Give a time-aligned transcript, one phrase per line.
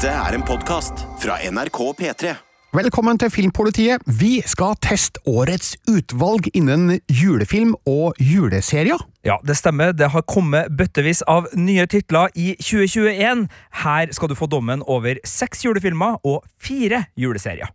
[0.00, 2.30] Dette er en podkast fra NRK P3.
[2.72, 4.00] Velkommen til Filmpolitiet.
[4.08, 8.96] Vi skal teste årets utvalg innen julefilm og juleserier.
[9.28, 9.92] Ja, det stemmer.
[9.92, 13.44] Det har kommet bøttevis av nye titler i 2021.
[13.82, 17.68] Her skal du få dommen over seks julefilmer og fire juleserier.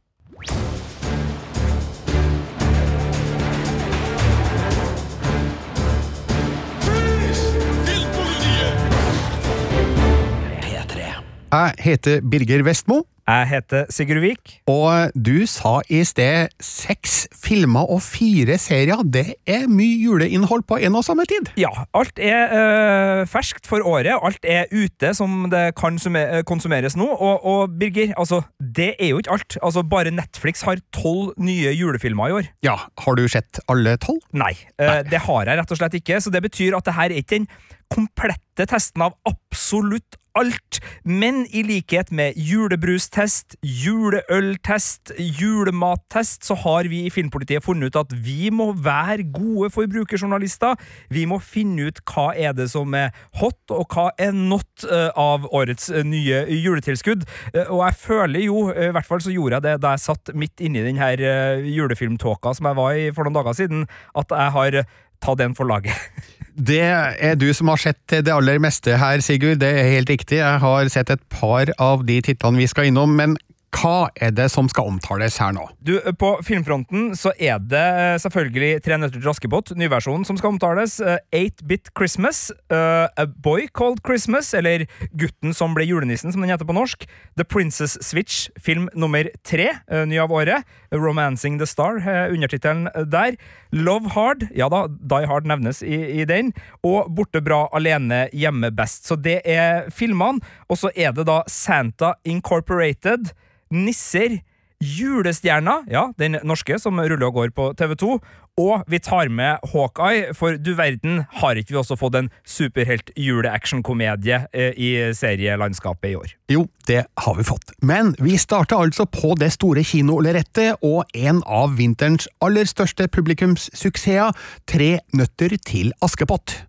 [11.55, 14.57] Jeg heter Birger Vestmo, Jeg heter Sigurd Vik.
[14.69, 17.13] og du sa i sted seks
[17.43, 18.99] filmer og fire serier.
[19.01, 21.47] Det er mye juleinnhold på en og samme tid.
[21.57, 24.11] Ja, alt er øh, ferskt for året.
[24.21, 27.07] Alt er ute som det kan øh, konsumeres nå.
[27.07, 29.57] Og, og Birger, altså, det er jo ikke alt.
[29.63, 32.51] Altså, Bare Netflix har tolv nye julefilmer i år.
[32.67, 34.21] Ja, har du sett alle tolv?
[34.33, 36.19] Nei, øh, det har jeg rett og slett ikke.
[36.21, 37.47] Så det betyr at det her er ikke den
[37.93, 40.79] komplette testen av absolutt alt.
[41.03, 48.15] Men i likhet med julebrustest, juleøltest, julemattest, så har vi i Filmpolitiet funnet ut at
[48.25, 50.75] vi må være gode forbrukerjournalister.
[51.13, 55.09] Vi må finne ut hva er det som er hot, og hva er not eh,
[55.15, 57.25] av årets eh, nye juletilskudd.
[57.53, 60.35] Eh, og jeg føler jo, i hvert fall så gjorde jeg det da jeg satt
[60.35, 61.21] midt inni den her
[61.63, 64.79] julefilmtåka som jeg var i for noen dager siden, at jeg har
[65.23, 65.95] eh, den for laget.
[66.55, 69.59] Det er du som har sett det aller meste her, Sigurd.
[69.59, 70.37] Det er helt riktig.
[70.39, 73.35] Jeg har sett et par av de titlene vi skal innom, men
[73.75, 75.65] hva er det som skal omtales her nå?
[75.83, 80.53] Du, På filmfronten så er det eh, selvfølgelig Tre nøtter til Askepott, nyversjonen, som skal
[80.53, 80.97] omtales.
[81.03, 84.85] Eh, 8-Bit Christmas, eh, A Boy Called Christmas, eller
[85.17, 87.07] Gutten som ble julenissen, som den heter på norsk.
[87.39, 90.63] The Princess Switch, film nummer tre, eh, ny av året.
[90.95, 93.35] Romancing the Star, eh, undertittelen der.
[93.75, 96.53] Love Hard, ja da, Die Hard nevnes i, i den.
[96.83, 99.09] Og Borte bra alene, hjemme best.
[99.09, 100.39] Så det er filmene.
[100.69, 103.33] Og så er det da Santa Incorporated
[103.73, 104.39] nisser,
[104.83, 108.17] julestjerna, ja, den norske som ruller og går på TV2,
[108.59, 113.11] og vi tar med Hawkeye, for du verden, har ikke vi også fått en superhelt
[113.19, 116.35] juleactionkomedie eh, i serielandskapet i år?
[116.51, 117.75] Jo, det har vi fått.
[117.83, 124.31] Men vi starter altså på det store kinolerretet og en av vinterens aller største publikumssuksesser,
[124.69, 126.61] Tre nøtter til Askepott.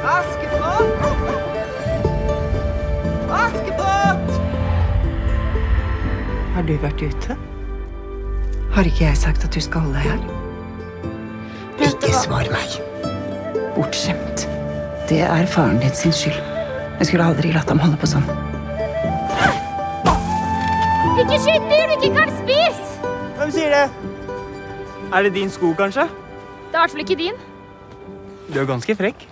[0.00, 0.39] Askepott!
[6.54, 7.36] Har du vært ute?
[8.74, 10.20] Har ikke jeg sagt at du skal holde deg her?
[11.86, 12.76] Ikke svar meg.
[13.76, 14.46] Bortskjemt.
[15.10, 16.38] Det er faren din sin skyld.
[17.00, 18.26] Jeg skulle aldri latt ham holde på sånn.
[21.20, 23.10] Ikke skyt dyr du ikke kan spise!
[23.38, 23.86] Hvem sier det?
[25.10, 26.06] Er det din sko, kanskje?
[26.06, 27.40] Det er i hvert fall ikke din.
[28.50, 29.26] Du er ganske frekk.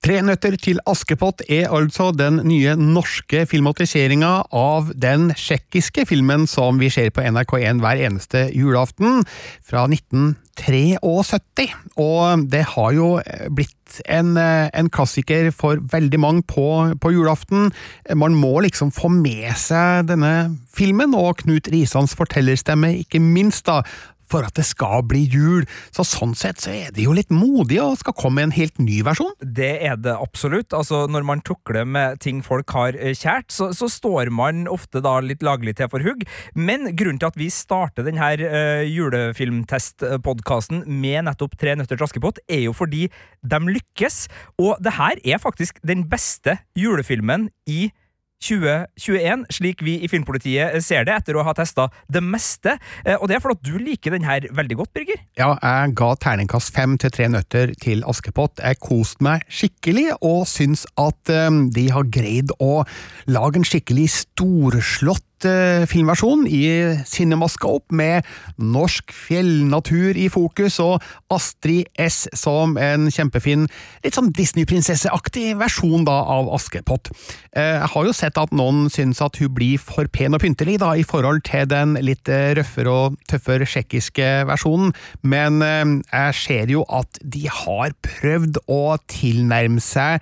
[0.00, 6.78] Tre nøtter til Askepott er altså den nye norske filmatiseringa av den tsjekkiske filmen som
[6.80, 9.20] vi ser på NRK1 hver eneste julaften,
[9.60, 11.66] fra 1973.
[12.00, 13.10] Og det har jo
[13.52, 17.68] blitt en, en klassiker for veldig mange på, på julaften.
[18.16, 23.82] Man må liksom få med seg denne filmen, og Knut Risans fortellerstemme, ikke minst, da,
[24.30, 25.66] for at det skal bli jul.
[25.94, 29.00] Så sånn sett så er det jo litt modig og skal komme en helt ny
[29.06, 29.34] versjon.
[29.40, 30.74] Det er det absolutt.
[30.76, 35.02] Altså, når man tukler med ting folk har eh, kjært, så, så står man ofte
[35.04, 36.26] da litt laglig til for hugg.
[36.54, 42.38] Men grunnen til at vi starter denne uh, julefilmtestpodkasten med nettopp Tre nøtter til Askepott,
[42.48, 43.08] er jo fordi
[43.42, 44.22] de lykkes.
[44.62, 47.90] Og det her er faktisk den beste julefilmen i
[48.40, 52.76] 2021, slik vi i Filmpolitiet ser det, etter å ha testa det meste.
[53.04, 55.20] Eh, Og det er fordi du liker den her veldig godt, Birger.
[55.38, 58.58] Ja, jeg ga terningkast fem til Tre nøtter til Askepott.
[58.64, 62.82] Jeg koste meg skikkelig, og syns at eh, de har greid å
[63.30, 66.62] lage en skikkelig storslått eh, filmversjon i
[67.08, 68.26] Cinemascope med
[68.60, 73.66] norsk fjellnatur i fokus og Astrid S som en kjempefin,
[74.04, 77.12] litt sånn Disney-prinsesseaktig versjon da av Askepott.
[77.56, 80.78] Eh, Jeg har jo sett at noen syns at hun blir for pen og pyntelig
[80.82, 86.72] da, i forhold til den litt eh, røffere og tøffere tsjekkiske versjonen, men jeg ser
[86.72, 90.20] jo at de har prøvd å tilnærme seg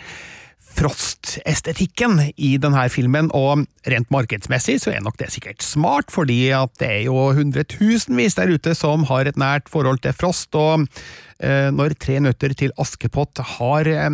[0.79, 6.87] Frost-estetikken i denne filmen, og rent markedsmessig så er nok det sikkert smart, fordi det
[6.87, 10.87] er jo hundretusenvis der ute som har et nært forhold til Frost, og
[11.41, 14.09] når Tre nøtter til Askepott har eh,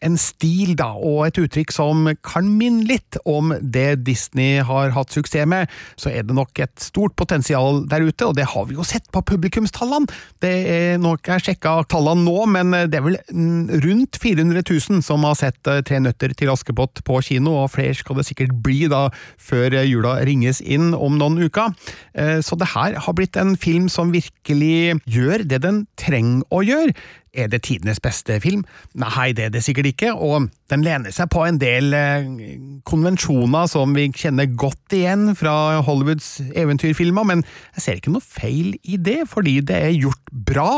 [0.00, 5.12] en stil da, og et uttrykk som kan minne litt om det Disney har hatt
[5.12, 5.68] suksess med,
[6.00, 9.10] så er det nok et stort potensial der ute, og det har vi jo sett
[9.12, 10.08] på publikumstallene.
[10.40, 15.04] Det er nok jeg sjekka tallene nå, men det er vel mm, rundt 400 000
[15.04, 18.56] som har sett eh, Tre nøtter til Askepott på kino, og flere skal det sikkert
[18.64, 19.08] bli da
[19.40, 21.74] før jula ringes inn om noen uker.
[22.14, 26.59] Eh, Så det her har blitt en film som virkelig gjør det den trenger å
[26.66, 26.94] gjøre.
[27.30, 28.64] Er det tidenes beste film?
[28.98, 32.26] Nei, det er det sikkert ikke, og den lener seg på en del eh,
[32.88, 37.44] konvensjoner som vi kjenner godt igjen fra Hollywoods eventyrfilmer, men
[37.76, 40.72] jeg ser ikke noe feil i det, fordi det er gjort bra.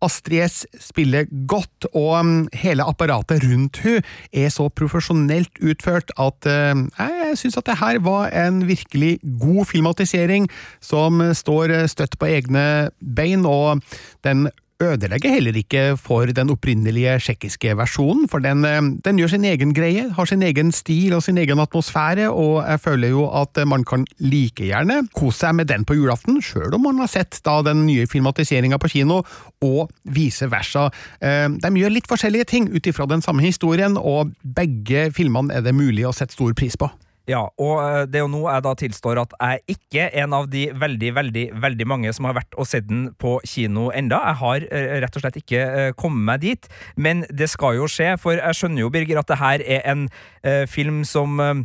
[0.00, 4.00] Astrid S spiller godt, og mm, hele apparatet rundt hun
[4.32, 9.68] er så profesjonelt utført at eh, jeg syns at det her var en virkelig god
[9.68, 10.48] filmatisering
[10.80, 13.84] som står støtt på egne bein, og
[14.24, 14.48] den
[14.80, 19.74] ødelegger heller ikke for den opprinnelige tsjekkiske versjonen, for den, eh, den gjør sin egen
[19.76, 23.84] greie, har sin egen stil og sin egen atmosfære, og jeg føler jo at man
[23.84, 27.60] kan like gjerne kose seg med den på julaften, sjøl om man har sett da
[27.62, 29.22] den nye filmatiseringa på kino,
[29.62, 30.90] og vice versa.
[31.20, 35.62] Eh, De gjør litt forskjellige ting ut ifra den samme historien, og begge filmene er
[35.62, 36.90] det mulig å sette stor pris på.
[37.30, 40.34] Ja, og eh, det er jo nå jeg da tilstår at jeg ikke er en
[40.34, 44.18] av de veldig, veldig veldig mange som har vært og sett den på kino enda.
[44.32, 47.88] Jeg har eh, rett og slett ikke eh, kommet meg dit, men det skal jo
[47.90, 50.06] skje, for jeg skjønner jo, Birger, at det her er en
[50.42, 51.62] eh, film som eh,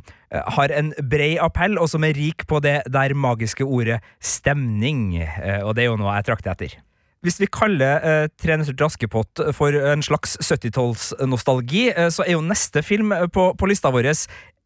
[0.59, 5.63] har en brei appell, og som er rik på det der magiske ordet stemning, eh,
[5.63, 6.81] og det er jo noe jeg trakter etter.
[7.25, 12.35] Hvis vi kaller eh, Tre nøtter til Askepott for en slags 70-tallsnostalgi, eh, så er
[12.35, 14.11] jo neste film på, på lista vår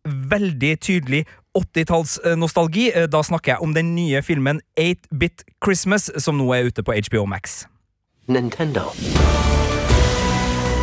[0.05, 1.25] veldig tydelig
[1.57, 2.91] 80-tallsnostalgi.
[2.95, 6.93] Eh, Da snakker jeg om den nye filmen 8-Bit Christmas, som nå er ute på
[6.93, 7.65] HBO Max.
[8.27, 8.81] Nintendo.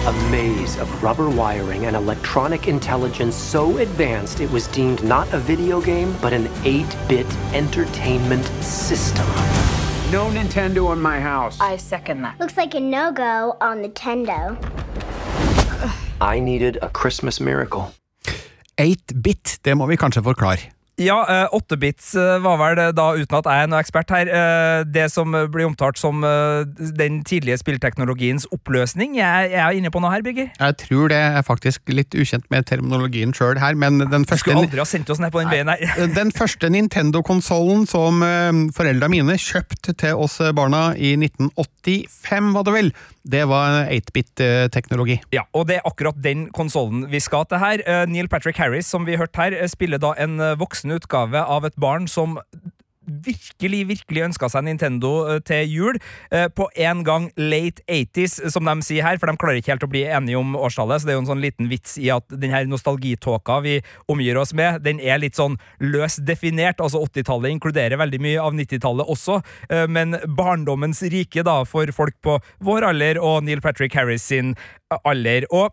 [0.07, 5.39] A maze of rubber wiring and electronic intelligence so advanced it was deemed not a
[5.39, 9.27] video game, but an 8 bit entertainment system.
[10.13, 11.59] No Nintendo in my house.
[11.61, 12.39] I second that.
[12.39, 14.57] Looks like a no-go on Nintendo.
[16.21, 17.93] I needed a Christmas miracle.
[18.81, 20.76] 8-bit, det må vi kanskje forklare.
[20.97, 24.85] Ja, eh, 8-bits eh, var vel da, uten at jeg er noe ekspert her, eh,
[24.89, 26.65] det som blir omtalt som eh,
[26.97, 29.19] den tidlige spillteknologiens oppløsning.
[29.19, 30.49] Jeg, er inne på noe her, Birger.
[30.57, 34.65] Jeg tror det er faktisk litt ukjent med terminologien sjøl her, men den første skulle
[34.65, 35.85] aldri ha sendt oss ned på den veien her.
[36.17, 42.77] Den første Nintendo-konsollen som eh, foreldra mine kjøpte til oss barna i 1985, var det
[42.79, 42.91] vel,
[43.27, 45.19] det var 8-bit-teknologi.
[45.35, 47.83] Ja, og det er akkurat den konsollen vi skal til her.
[47.83, 50.55] Eh, Neil Patrick Harris, som vi hørte her, eh, spiller da en eh,
[50.87, 52.39] voksen utgave av et barn som
[53.07, 55.99] virkelig, virkelig ønska seg Nintendo eh, til jul.
[56.33, 59.87] eh, På en gang late 80s, som de sier her, for de klarer ikke helt
[59.87, 61.01] å bli enige om årstallet.
[61.01, 63.77] Så det er jo en sånn liten vits i at den her nostalgitåka vi
[64.11, 66.83] omgir oss med, den er litt sånn løst definert.
[66.83, 69.39] Altså 80-tallet inkluderer veldig mye av 90-tallet også,
[69.71, 74.57] eh, men barndommens rike da for folk på vår alder og Neil Patrick Harris sin
[75.07, 75.47] alder.
[75.55, 75.71] Og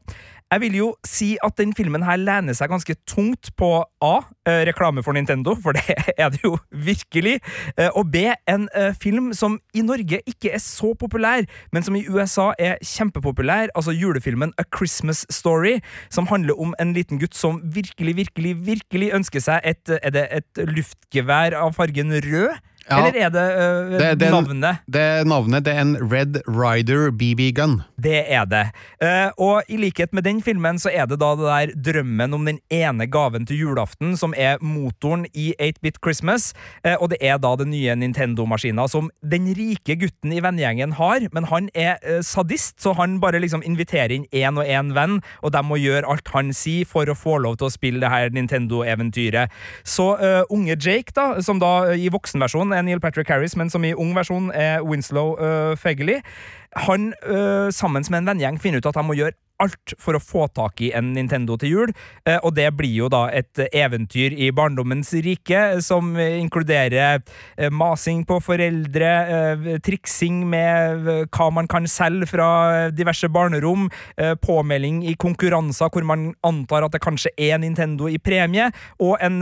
[0.51, 3.69] jeg vil jo si at den filmen her lener seg ganske tungt på
[4.03, 4.13] A.
[4.49, 7.39] Eh, reklame for Nintendo, for det er det jo virkelig.
[7.77, 8.27] Eh, og B.
[8.49, 12.77] En eh, film som i Norge ikke er så populær, men som i USA er
[12.83, 13.71] kjempepopulær.
[13.75, 15.79] Altså julefilmen A Christmas Story,
[16.09, 20.27] som handler om en liten gutt som virkelig, virkelig, virkelig ønsker seg et, er det
[20.31, 22.59] et luftgevær av fargen rød.
[22.89, 22.97] Ja.
[22.99, 24.77] Eller er det, uh, Det- det- navnet?
[24.89, 27.83] Det navnet det er en Red Rider BB Gun.
[27.99, 28.71] Det er det.
[29.01, 32.45] Uh, og i likhet med den filmen så er det da det der drømmen om
[32.45, 36.53] den ene gaven til julaften som er motoren i 8-Bit Christmas,
[36.85, 41.27] uh, og det er da den nye Nintendo-maskina som den rike gutten i vennegjengen har,
[41.31, 45.21] men han er eh, sadist, så han bare liksom inviterer inn én og én venn,
[45.41, 48.09] og de må gjøre alt han sier for å få lov til å spille det
[48.09, 49.49] her Nintendo-eventyret.
[49.83, 50.17] Så
[50.49, 54.13] unge Jake, da, som da i voksenversjonen er Neil Patrick Harris, men som i ung
[54.17, 56.21] versjon er Winslow uh, Fegley,
[56.75, 60.21] han uh, sammen med en vennegjeng finner ut at han må gjøre alt for å
[60.21, 61.93] få tak i en Nintendo til jul,
[62.27, 67.71] eh, og det blir jo da et eventyr i barndommens rike, som eh, inkluderer eh,
[67.73, 69.11] masing på foreldre,
[69.83, 73.89] triksing med hva man kan selge fra diverse barnerom,
[74.43, 78.69] påmelding i konkurranser hvor man antar at det kanskje er Nintendo i premie,
[79.03, 79.39] og en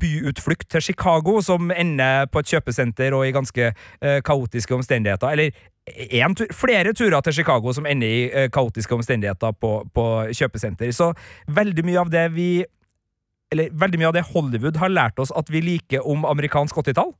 [0.00, 3.72] byutflukt til Chicago som ender på et kjøpesenter og i ganske
[4.26, 5.32] kaotiske omstendigheter.
[5.32, 5.71] Eller
[6.36, 10.92] tur, flere turer til Chicago som ender i eh, kaotiske omstendigheter på, på kjøpesenter.
[10.92, 11.12] Så
[11.48, 12.64] veldig mye av det vi
[13.52, 17.12] Eller veldig mye av det Hollywood har lært oss at vi liker om amerikansk 80-tall.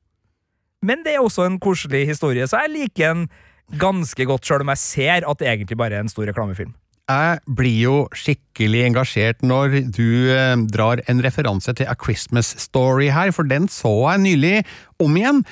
[0.82, 3.26] Men det er også en koselig historie, så jeg liker den
[3.78, 6.72] ganske godt, sjøl om jeg ser at det egentlig bare er en stor reklamefilm.
[7.10, 13.10] Jeg blir jo skikkelig engasjert når du eh, drar en referanse til A Christmas Story
[13.12, 14.56] her, for den så jeg nylig
[15.02, 15.42] om igjen.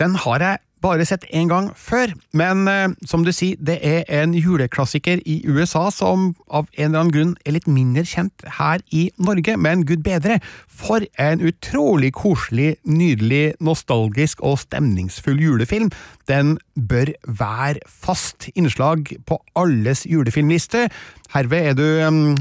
[0.00, 4.02] Den har jeg bare sett én gang før, men eh, som du sier, det er
[4.22, 8.82] en juleklassiker i USA som av en eller annen grunn er litt mindre kjent her
[8.90, 15.92] i Norge, men gud bedre, for en utrolig koselig, nydelig, nostalgisk og stemningsfull julefilm.
[16.28, 20.88] Den bør være fast innslag på alles julefilmliste.
[21.32, 22.34] Herved er du um,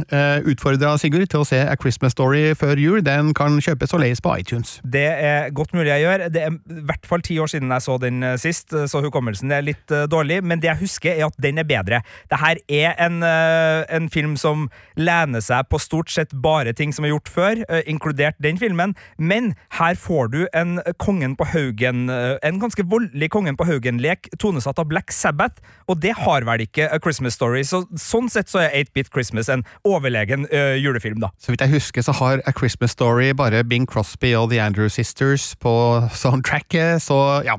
[0.52, 3.00] utfordra, Sigurd, til å se A Christmas Story før jul.
[3.06, 4.80] Den kan kjøpes og leies på iTunes.
[4.84, 6.26] Det er godt mulig jeg gjør.
[6.34, 9.54] Det er i hvert fall ti år siden jeg så den eh, sist, så hukommelsen
[9.56, 10.42] er litt uh, dårlig.
[10.44, 12.02] Men det jeg husker, er at den er bedre.
[12.32, 14.68] Dette er en, en, film som
[15.00, 18.96] lener seg på stort sett bare ting som er gjort før, inkludert den filmen.
[19.18, 24.80] Men her får du en Kongen på Haugen, en ganske voldelig Kongen på Haugen-lek tonesatt
[24.82, 27.64] av Black Sabbath, og det har vel ikke A Christmas Story.
[27.68, 31.32] Så, sånn sett så er 8-Bit Christmas en overlegen uh, julefilm, da.
[31.42, 34.92] Så vidt jeg husker, så har A Christmas Story bare Bing Crosby og The Andrew
[34.92, 35.74] Sisters på
[36.14, 37.58] soundtracket, så ja.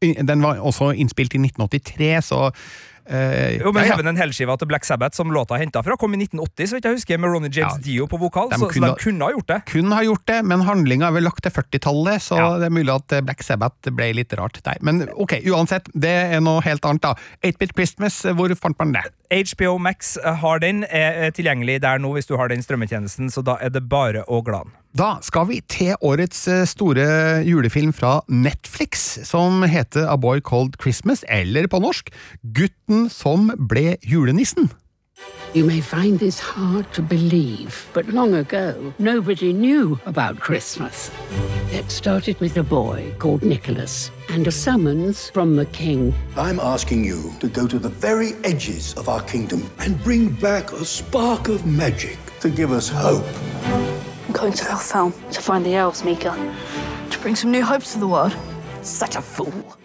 [0.00, 2.46] Den var også innspilt i 1983, så
[3.10, 3.96] Uh, jo, men ja, ja.
[3.96, 6.88] Heaven en Hell-skiva til Black Sabbath som låta henta fra, kom i 1980, så vidt
[6.88, 8.52] jeg husker, med Ronny James ja, Dio på vokal.
[8.54, 9.60] Så, kunne, så, de kunne ha gjort det.
[9.72, 12.94] Kunne ha gjort det, men handlinga er vel lagt til 40-tallet, så det er mulig
[12.94, 14.78] at Black Sabbath ble litt rart der.
[14.86, 17.16] Men ok, uansett, det er noe helt annet, da.
[17.42, 19.08] 8-Bit Christmas, hvor fant man det?
[19.30, 23.56] HBO Max har den, er tilgjengelig der nå hvis du har den strømmetjenesten, så da
[23.62, 27.06] er det bare å glade Da skal vi til årets eh, store
[27.46, 32.10] julefilm fra Netflix, som heter A Boy Called Christmas, eller på norsk
[32.42, 34.70] Gutten som ble julenissen.
[35.52, 41.10] You may find this hard to believe, but long ago, nobody knew about Christmas.
[41.72, 46.14] It started with a boy called Nicholas and a summons from the king.
[46.36, 50.70] I'm asking you to go to the very edges of our kingdom and bring back
[50.72, 53.26] a spark of magic to give us hope.
[53.64, 56.30] I'm going to Elfhelm to find the elves, Mika,
[57.10, 58.36] to bring some new hopes to the world.
[58.82, 59.79] Such a fool.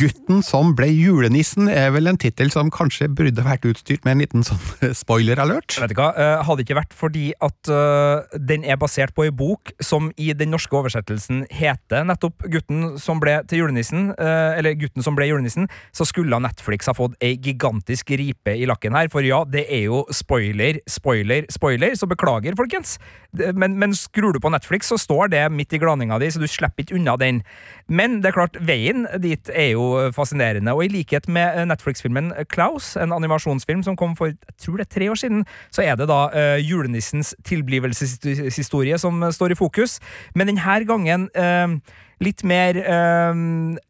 [0.00, 4.22] Gutten som ble julenissen er vel en tittel som kanskje burde vært utstyrt med en
[4.24, 5.78] liten sånn spoiler-alert?
[5.82, 9.32] Vet du hva, uh, Hadde ikke vært fordi at uh, den er basert på ei
[9.34, 14.76] bok som i den norske oversettelsen heter nettopp Gutten som ble til julenissen, uh, eller
[14.78, 19.10] Gutten som ble julenissen, så skulle Netflix ha fått ei gigantisk ripe i lakken her,
[19.12, 22.96] for ja, det er jo spoiler, spoiler, spoiler, så beklager, folkens.
[23.32, 26.48] Men, men skrur du på Netflix, så står det midt i glaninga di, så du
[26.50, 27.42] slipper ikke unna den.
[27.88, 32.94] Men det er klart, veien dit er jo fascinerende, og i likhet med Netflix-filmen Klaus,
[33.00, 36.08] en animasjonsfilm som kom for jeg tror det er tre år siden, så er det
[36.10, 39.98] da uh, julenissens tilblivelseshistorie som står i fokus.
[40.34, 41.78] Men denne gangen uh,
[42.24, 43.40] litt mer øh,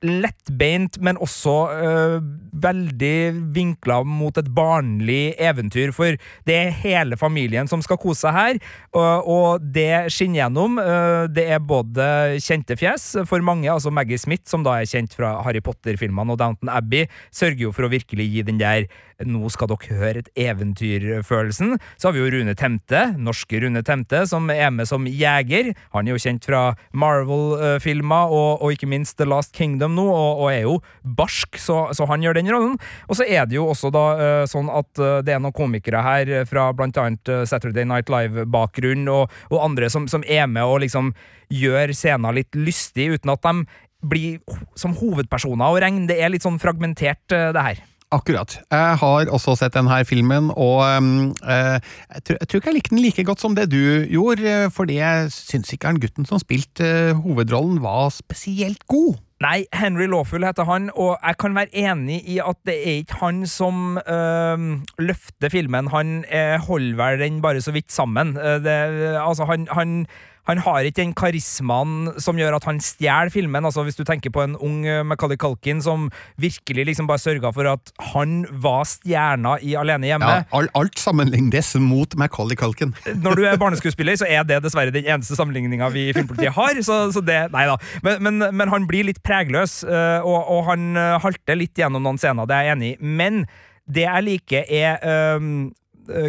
[0.03, 2.17] lettbeint, men også øh,
[2.63, 3.19] veldig
[3.55, 5.93] vinkla mot et barnlig eventyr.
[5.95, 6.19] For
[6.49, 8.61] det er hele familien som skal kose seg her,
[8.97, 10.81] og, og det skinner gjennom.
[10.83, 12.09] Øh, det er både
[12.43, 16.41] kjente fjes for mange, altså Maggie Smith, som da er kjent fra Harry Potter-filmene og
[16.43, 18.89] Downton Abbey, sørger jo for å virkelig gi den der
[19.25, 21.77] 'nå skal dere høre et eventyr'-følelsen.
[21.97, 25.73] Så har vi jo Rune Temte, norske Rune Temte, som er med som jeger.
[25.95, 30.43] Han er jo kjent fra Marvel-filmer og, og, ikke minst The Last Kingdom nå, og,
[30.45, 32.77] og er jo barsk, så, så, han gjør den rollen.
[33.09, 36.05] Og så er det jo også da uh, sånn at uh, det er noen komikere
[36.05, 40.83] her fra blant annet Saturday Night Live-bakgrunn og, og, andre som, som, er med og
[40.83, 41.13] liksom
[41.53, 43.67] gjør scenen litt lystig, uten at de
[44.07, 44.41] blir
[44.79, 47.81] som hovedpersoner og regner, Det er litt sånn fragmentert, det her.
[48.17, 48.55] Akkurat.
[48.73, 52.77] Jeg har også sett denne filmen, og um, uh, jeg, tror, jeg, tror, ikke jeg
[52.79, 56.29] likte den like godt som det du gjorde, eh, fordi jeg syns ikke han gutten
[56.29, 59.19] som spilte uh, hovedrollen, var spesielt god.
[59.45, 63.19] Nei, Henry Lawful heter han, og jeg kan være enig i at det er ikke
[63.21, 64.63] han som øh,
[64.97, 65.91] løfter filmen.
[65.93, 68.33] Han øh, holder vel den bare så vidt sammen.
[68.35, 68.79] Det,
[69.21, 70.07] altså, han, han
[70.47, 73.67] han har ikke den karismaen som gjør at han stjeler filmen.
[73.67, 76.09] Altså Hvis du tenker på en ung Macauley Culkin som
[76.41, 80.31] virkelig liksom bare sørga for at han var stjerna i Alene hjemme.
[80.31, 82.95] Ja, alt, alt sammenlignes mot Macauley Culkin.
[83.25, 86.83] Når du er barneskuespiller, så er det dessverre den eneste sammenligninga vi i Filmpolitiet har.
[86.87, 87.79] Så, så det, nei da.
[88.07, 92.05] Men, men, men, han blir litt pregløs, eh, og, og, han eh, halter litt gjennom
[92.05, 93.11] noen scener, det er jeg enig i.
[93.23, 93.45] Men
[93.87, 95.69] det jeg liker, er um,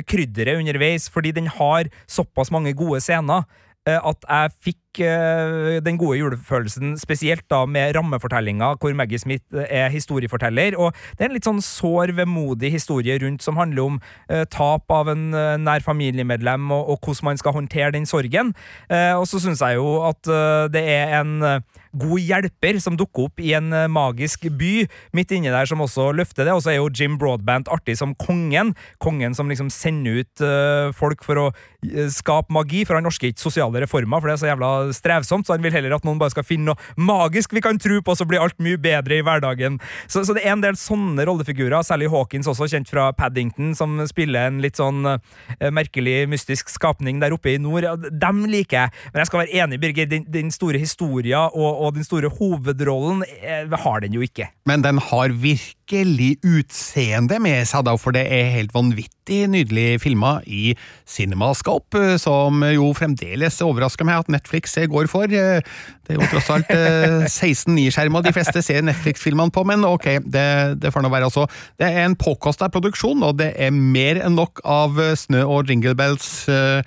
[0.10, 3.46] krydderet underveis, fordi den har såpass mange gode scener.
[3.88, 9.46] Eh, at jeg fikk uh, den gode julefølelsen, spesielt da med rammefortellinga, hvor Maggie Smith
[9.56, 10.78] eh, er historieforteller.
[10.78, 14.00] Og det er en litt sånn sår, vemodig historie rundt som handler om
[14.32, 18.54] uh, tap av en uh, nær familiemedlem, og, og, hvordan man skal håndtere den sorgen.
[18.90, 20.28] og så syns jeg jo at
[20.72, 21.64] det er en
[21.98, 24.88] god hjelper som dukker opp i en eh, magisk by
[25.18, 26.56] midt inni der, som også løfter det.
[26.56, 28.74] Og så er jo Jim Broadband artig som kongen.
[29.04, 33.32] Kongen som liksom sender ut eh, folk for å eh, skape magi, for han orker
[33.32, 36.20] ikke sosiale reformer, for det er så jævla strevsomt, så han vil heller at noen
[36.22, 39.24] bare skal finne noe magisk vi kan tro på, så blir alt mye bedre i
[39.26, 39.80] hverdagen.
[40.08, 43.98] Så, så det er en del sånne rollefigurer, særlig Hawkins også, kjent fra Paddington, som
[44.10, 47.88] spiller en litt sånn eh, merkelig, mystisk skapning der oppe i nord.
[48.12, 51.98] Dem liker jeg, men jeg skal være enig, Birger, den, den store historia og, og
[51.98, 54.50] den store hovedrollen eh, har den jo ikke.
[54.70, 60.38] Men den har virkelig utseende med seg, da, for det er helt vanvittig nydelig filma
[60.46, 60.76] i
[61.08, 65.26] Cinemascope, eh, som jo fremdeles overrasker meg at Netflix går for.
[65.26, 65.60] Eh,
[66.08, 70.06] Det er jo tross alt eh, 16 9-skjermer de fleste ser Netflix-filmene på, men ok,
[70.24, 70.46] det,
[70.80, 71.48] det får nå være altså.
[71.82, 75.68] Det er en påkosta produksjon, og det er mer enn nok av eh, snø og
[75.74, 76.30] jingle bells.
[76.48, 76.84] eh,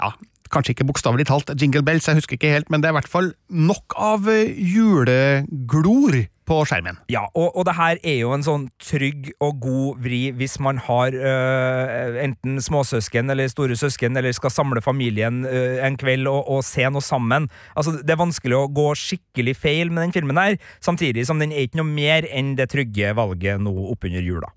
[0.00, 0.12] Ja,
[0.52, 3.10] kanskje ikke bokstavelig talt jingle bells, jeg husker ikke helt, men det er i hvert
[3.10, 6.98] fall nok av eh, juleglor på skjermen.
[7.12, 10.80] Ja, og, og det her er jo en sånn trygg og god vri hvis man
[10.82, 16.42] har øh, enten småsøsken eller store søsken, eller skal samle familien øh, en kveld og,
[16.50, 17.46] og se noe sammen.
[17.76, 21.54] Altså, Det er vanskelig å gå skikkelig feil med den filmen her, samtidig som den
[21.54, 24.50] er ikke noe mer enn det trygge valget nå oppunder jula.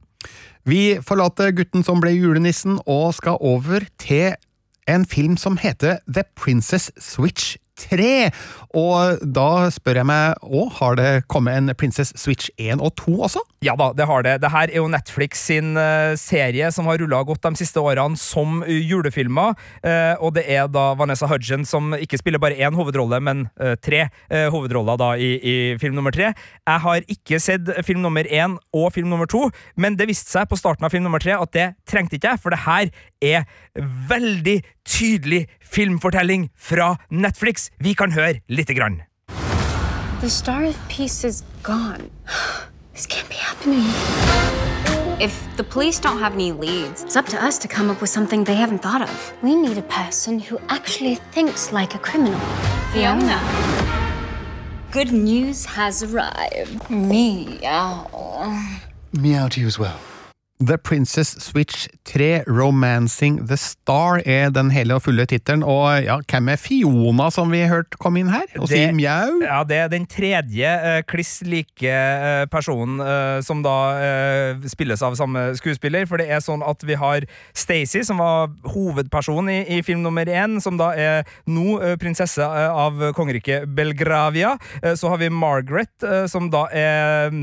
[0.65, 4.33] Vi forlater gutten som ble julenissen, og skal over til
[4.87, 8.29] en film som heter The Princess Switch 3.
[8.77, 13.15] Og da spør jeg meg òg, har det kommet en Princess Switch 1 og 2
[13.27, 13.43] også?
[13.65, 14.35] Ja da, det har det.
[14.43, 18.19] Det her er jo Netflix sin eh, serie som har rulla godt de siste årene
[18.19, 19.53] som uh, julefilmer.
[19.85, 23.75] Eh, og det er da Vanessa Hudgen som ikke spiller bare én hovedrolle, men eh,
[23.81, 26.33] tre eh, hovedroller da i, i film nummer tre.
[26.67, 30.49] Jeg har ikke sett film nummer én og film nummer to, men det viste seg
[30.49, 32.91] på starten av film nummer tre at det trengte ikke jeg, for det her
[33.23, 33.45] er
[34.09, 37.69] veldig tydelig filmfortelling fra Netflix.
[37.79, 39.01] Vi kan høre lite grann.
[40.21, 42.09] The Star of Peace is gone.
[42.93, 43.83] This can't be happening.
[45.19, 48.09] If the police don't have any leads, it's up to us to come up with
[48.09, 49.33] something they haven't thought of.
[49.41, 52.39] We need a person who actually thinks like a criminal.
[52.93, 53.39] Fiona.
[54.91, 56.89] Good news has arrived.
[56.89, 58.07] Meow.
[59.11, 59.99] Meow to you as well.
[60.61, 65.63] The Princess Switch 3 Romancing the Star er den hele og fulle tittelen.
[65.65, 68.45] Og ja, hvem er Fiona, som vi hørte komme inn her?
[68.61, 69.41] Og si mjau?
[69.43, 75.03] Ja, det er den tredje uh, kliss like uh, personen uh, som da uh, spilles
[75.03, 76.05] av samme skuespiller.
[76.07, 80.29] For det er sånn at vi har Stacey, som var hovedperson i, i film nummer
[80.29, 84.53] én, som da er nå prinsesse av kongeriket Belgravia.
[84.95, 85.91] Så har vi Margaret,
[86.29, 87.33] som da er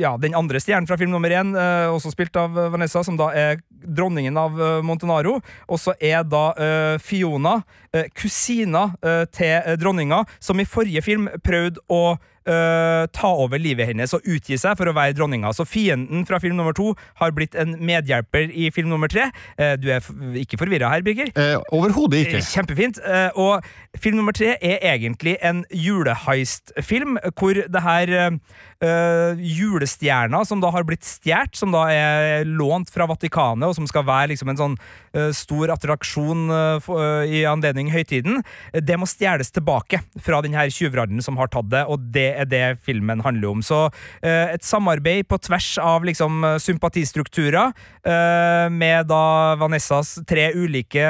[0.00, 3.16] ja, den andre stjernen fra film nummer én, eh, også spilt av eh, Vanessa, som
[3.16, 5.38] da er dronningen av eh, Montenaro.
[5.68, 11.04] Og så er da eh, Fiona eh, kusina eh, til eh, dronninga, som i forrige
[11.06, 12.18] film prøvde å
[12.50, 15.50] Uh, ta over livet hennes og utgi seg for å være dronninga.
[15.54, 19.26] Så fienden fra film nummer to har blitt en medhjelper i film nummer tre.
[19.60, 20.00] Uh, du er
[20.40, 21.28] ikke forvirra her, Birger?
[21.36, 22.40] Uh, Overhodet ikke.
[22.40, 22.98] Eh, Kjempefint.
[23.04, 23.68] Eh, Og
[24.00, 28.16] film nummer tre er egentlig en juleheist-film, hvor det her
[28.84, 33.86] eh, julestjerna som da har blitt stjålet, som da er lånt fra Vatikanet, og som
[33.88, 34.76] skal være liksom en sånn
[35.16, 38.40] uh, stor attraksjon eh, for- i anledning høytiden,
[38.72, 42.48] det må stjeles tilbake fra den her tjuvradden som har tatt det, og det er
[42.48, 43.62] det filmen handler om.
[43.64, 43.78] Så
[44.22, 47.74] et samarbeid på tvers av liksom sympatistrukturer,
[48.72, 49.22] med da
[49.60, 51.04] Vanessas tre ulike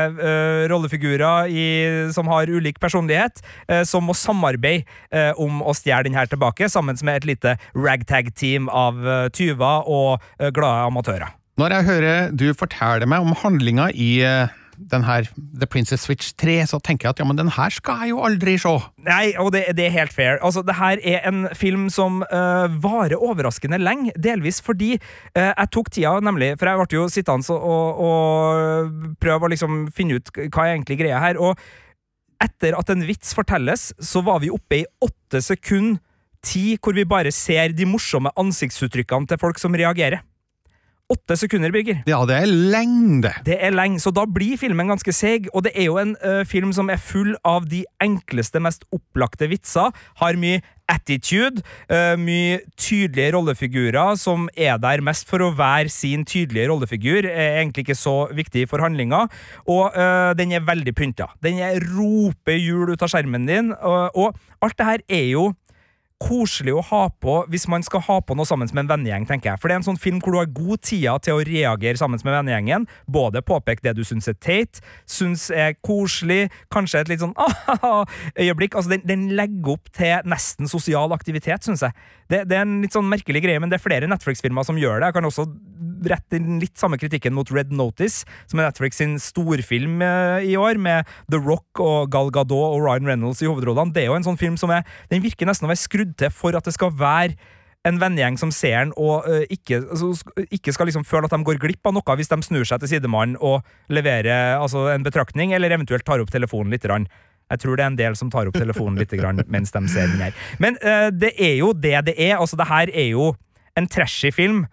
[0.71, 1.67] rollefigurer i,
[2.15, 3.43] som har ulik personlighet,
[3.89, 9.03] som må samarbeide om å stjele den her tilbake, sammen med et lite ragtag-team av
[9.07, 11.37] eh, tyver og eh, glade amatører.
[11.61, 14.53] Når jeg hører du fortelle meg om handlinga i eh,
[14.91, 18.05] den her The Princess Switch 3, så tenker jeg at ja, men den her skal
[18.05, 18.73] jeg jo aldri se.
[19.05, 20.39] Nei, og det, det er helt fair.
[20.47, 25.71] Altså, det her er en film som eh, varer overraskende lenge, delvis fordi eh, jeg
[25.75, 30.21] tok tida, nemlig, for jeg ble jo sittende og, og, og prøve å liksom finne
[30.21, 31.61] ut hva er egentlig greia her, og
[32.41, 36.01] etter at en vits fortelles, så var vi oppe i åtte sekunder
[36.45, 40.25] tid hvor vi bare ser de morsomme ansiktsuttrykkene til folk som reagerer.
[41.11, 42.05] Åtte sekunder, Birger.
[42.07, 43.33] Ja, det er lenge, det.
[43.49, 46.35] Det er lenge, så da blir filmen ganske seig, og det er jo en ø,
[46.47, 49.91] film som er full av de enkleste, mest opplagte vitser,
[50.23, 56.23] har mye attitude, ø, mye tydelige rollefigurer som er der mest for å være sin
[56.23, 59.25] tydelige rollefigur, er egentlig ikke så viktig for handlinga,
[59.67, 60.07] og ø,
[60.39, 61.33] den er veldig pynta.
[61.43, 65.49] Den er roper jul ut av skjermen din, og alt det her er jo
[66.21, 69.53] koselig å ha på hvis man skal ha på noe sammen med en vennegjeng, tenker
[69.53, 69.61] jeg.
[69.61, 72.21] For det er en sånn film hvor du har god tida til å reagere sammen
[72.23, 72.87] med vennegjengen.
[73.11, 77.35] Både påpeke det du syns er teit, syns er koselig, kanskje et litt sånn
[78.45, 78.77] øyeblikk.
[78.77, 81.97] Altså, den, den legger opp til nesten sosial aktivitet, syns jeg.
[82.31, 85.01] Det, det, er en litt sånn merkelig greie, men det er flere Netflix-filmer som gjør
[85.01, 85.11] det.
[85.11, 85.49] Jeg kan også
[86.09, 90.57] rette inn litt samme kritikken mot Red Notice, som er Netflix sin storfilm eh, i
[90.61, 93.95] år, med The Rock og Gal Gadot og Ryan Reynolds i hovedrollene.
[93.95, 96.33] Det er jo en sånn film som er Den virker nesten å være skrudd til
[96.35, 97.37] for at det skal være
[97.89, 100.13] en vennegjeng som ser den og uh, ikke, altså,
[100.51, 102.93] ikke, skal liksom føle at de går glipp av noe hvis de snur seg til
[102.93, 106.85] sidemannen og leverer altså, en betraktning, eller eventuelt tar opp telefonen litt.
[106.91, 107.09] Rann.
[107.51, 110.13] Jeg tror det er en del som tar opp telefonen litt grann, mens de ser
[110.13, 110.37] den her.
[110.63, 112.37] Men uh, det er jo det det er.
[112.39, 113.33] Altså, det her er jo
[113.79, 114.67] en trashy film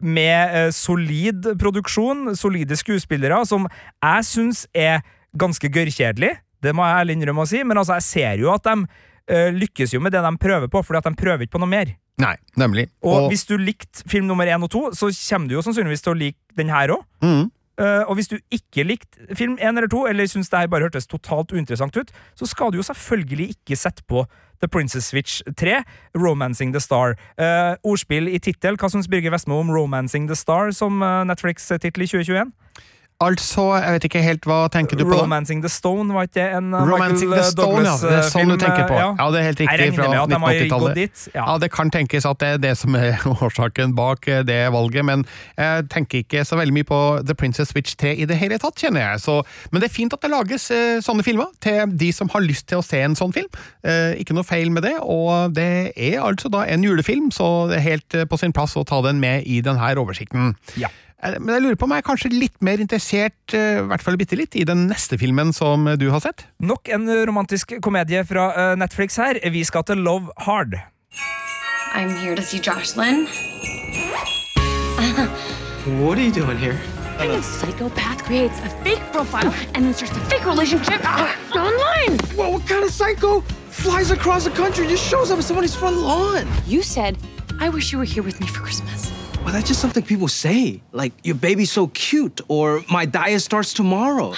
[0.00, 5.02] med uh, solid produksjon, solide skuespillere, som jeg syns er
[5.38, 6.34] ganske gørrkjedelig.
[6.64, 9.48] Det må jeg ærlig innrømme å si, men altså, jeg ser jo at de uh,
[9.54, 11.94] lykkes jo med det de prøver på, fordi at de prøver ikke på noe mer.
[12.18, 12.88] Nei, nemlig.
[13.04, 16.02] Og, og hvis du likte film nummer én og to, så kommer du jo sannsynligvis
[16.02, 17.04] til å like den her òg.
[17.22, 17.44] Mm.
[17.78, 20.88] Uh, og hvis du ikke likte film én eller to, eller syns det her bare
[20.88, 24.24] hørtes totalt uinteressant ut, så skal du jo selvfølgelig ikke sette på
[24.60, 25.82] The Princess Switch 3,
[26.18, 27.14] Romancing the Star.
[27.38, 28.76] Uh, ordspill i tittel.
[28.76, 32.50] Hva syns Birger Vestmo om Romancing the Star som uh, Netflix-tittel i 2021?
[33.18, 36.44] Altså, jeg vet ikke helt hva tenker du på Romancing the Stone, var ikke det
[36.54, 37.94] en uh, Romancing Michael the Stone, ja.
[37.98, 38.52] Det er sånn film?
[38.52, 38.94] du tenker på.
[38.94, 39.08] Ja.
[39.34, 39.88] Det er helt riktig.
[39.96, 40.94] Fra med at de har gått 1980-tallet.
[41.00, 41.24] dit.
[41.32, 41.46] Ja.
[41.48, 45.02] Ja, det kan tenkes at det er det som er årsaken bak eh, det valget,
[45.08, 45.24] men
[45.58, 48.78] jeg tenker ikke så veldig mye på The Princess Switch 3 i det hele tatt,
[48.78, 49.24] kjenner jeg.
[49.24, 49.40] Så,
[49.72, 52.68] men det er fint at det lages eh, sånne filmer til de som har lyst
[52.70, 53.50] til å se en sånn film.
[53.82, 57.80] Eh, ikke noe feil med det, og det er altså da en julefilm, så det
[57.80, 60.54] er helt eh, på sin plass å ta den med i denne oversikten.
[60.78, 60.94] Ja.
[61.22, 64.04] Eh, Men jeg lurer på om jeg er kanskje litt mer interessert, eh, i hvert
[64.04, 66.46] fall bitte litt, i den neste filmen som du har sett?
[66.60, 69.40] Nok en romantisk komedie fra uh, Netflix her.
[69.50, 70.78] Vi skal til Love Hard.
[71.94, 73.26] I'm here to see Jocelyn.
[75.98, 76.78] What are you doing here?
[77.18, 82.18] A psychopath creates a fake profile and then starts a fake relationship ah, online.
[82.36, 85.74] Well, what kind of psycho flies across the country and just shows up at somebody's
[85.74, 86.46] front lawn?
[86.66, 87.18] You said,
[87.58, 89.17] I wish you were here with me for Christmas.
[89.44, 90.80] Well, that's just something people say.
[90.92, 94.34] Like, your baby's so cute, or my diet starts tomorrow.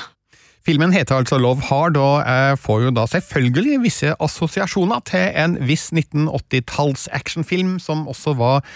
[0.66, 5.56] Filmen heter altså Love Hard, og jeg får jo da selvfølgelig visse assosiasjoner til en
[5.66, 8.70] viss 1980-talls actionfilm som også var eh,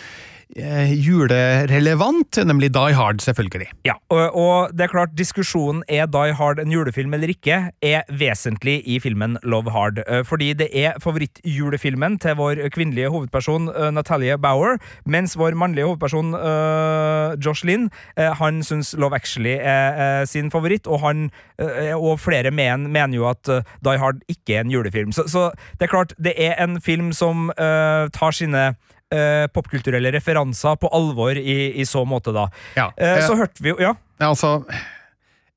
[0.57, 3.67] julerelevant, nemlig Die Hard, selvfølgelig.
[3.87, 8.03] Ja, og, og det er klart, diskusjonen er Die Hard en julefilm eller ikke, er
[8.09, 9.99] vesentlig i filmen Love Hard.
[10.07, 15.85] Eh, Fordi det er favorittjulefilmen til vår kvinnelige hovedperson eh, Natalie Bauer, mens vår mannlige
[15.91, 21.31] hovedperson eh, Josh Lynn, eh, han syns Love Actually er eh, sin favoritt, og han
[21.59, 25.13] eh, og flere men, mener jo at eh, Die Hard ikke er en julefilm.
[25.13, 28.75] Så, så det er klart, det er en film som eh, tar sine
[29.15, 32.49] eh, popkulturelle referanser på alvor i, i så måte, da.
[32.77, 33.95] Ja, Eh, eh, så hørte vi jo Ja.
[34.21, 34.65] Ja, Altså,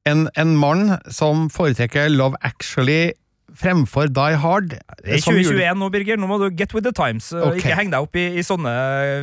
[0.08, 3.12] en, en mann som foretrekker Love Actually
[3.58, 6.20] fremfor Die Hard Det er som jule- 2021 nå, Birger.
[6.22, 7.32] Nå må du get with the times.
[7.34, 7.62] Okay.
[7.62, 8.74] Ikke heng deg opp i, i sånne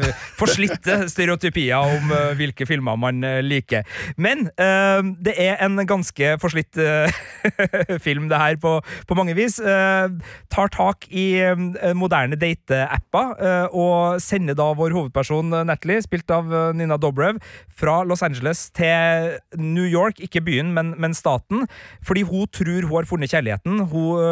[0.04, 3.84] eh, forslitte stereotypier om uh, hvilke filmer man eh, liker.
[4.20, 7.14] Men uh, det er en ganske forslitt eh,
[8.06, 8.76] film, det her, på,
[9.08, 9.58] på mange vis.
[9.60, 10.08] Eh,
[10.52, 16.30] tar tak i eh, moderne dateapper eh, og sender da vår hovedperson eh, Natalie, spilt
[16.34, 17.38] av eh, Nina Dobrev,
[17.74, 21.66] fra Los Angeles til New York, ikke byen, men, men staten,
[22.06, 23.80] fordi hun tror hun har funnet kjærligheten.
[23.92, 24.23] Hun, eh,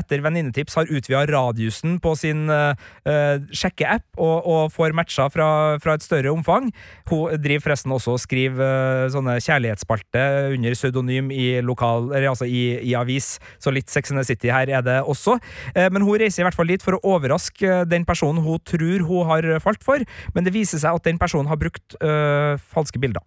[0.00, 2.72] etter venninnetips, har utvida radiusen på sin uh,
[3.08, 5.48] eh, sjekkeapp og, og får matcher fra,
[5.82, 6.70] fra et større omfang.
[7.10, 12.48] Hun driver forresten også og skriver uh, sånne kjærlighetsspalter under pseudonym i lokal, eller altså
[12.48, 15.38] i, i avis, så litt Sex and the City her er det også.
[15.74, 18.60] Uh, men hun reiser i hvert fall dit for å overraske eh, den personen hun
[18.66, 20.02] tror hun har falt for,
[20.34, 23.24] men det viser seg at den personen har brukt eh, falske bilder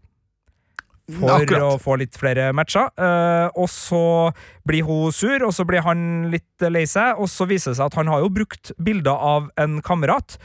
[1.12, 1.66] for Akkurat.
[1.68, 2.89] å få litt flere matcher.
[2.96, 4.32] Uh, og så
[4.68, 7.89] blir hun sur, og så blir han litt lei seg, og så viser det seg
[7.92, 10.38] at han har jo brukt bilder av en kamerat.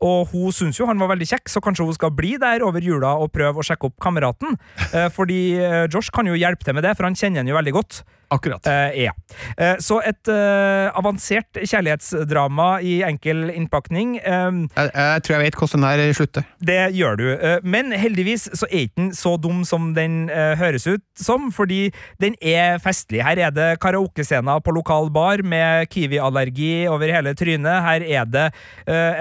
[0.00, 2.82] Og hun syns jo han var veldig kjekk, så kanskje hun skal bli der over
[2.82, 4.56] jula og prøve å sjekke opp kameraten.
[4.94, 7.58] Uh, fordi eh, Josh kan jo hjelpe til med det, for han kjenner henne jo
[7.58, 8.04] veldig godt.
[8.34, 8.66] Akkurat.
[8.66, 9.12] Eh, ja.
[9.56, 14.16] Eh, så et eh, avansert kjærlighetsdrama i enkel innpakning.
[14.18, 16.44] Eh, Jeg, jeg tror jeg vet hvordan den her slutter.
[16.64, 17.24] det gjør du.
[17.62, 22.34] Men heldigvis så er ikke den så dum som den høres ut som, fordi den
[22.42, 23.22] er festlig.
[23.24, 27.82] Her er det karaokescener på lokal bar med kiwi-allergi over hele trynet.
[27.84, 28.46] Her er det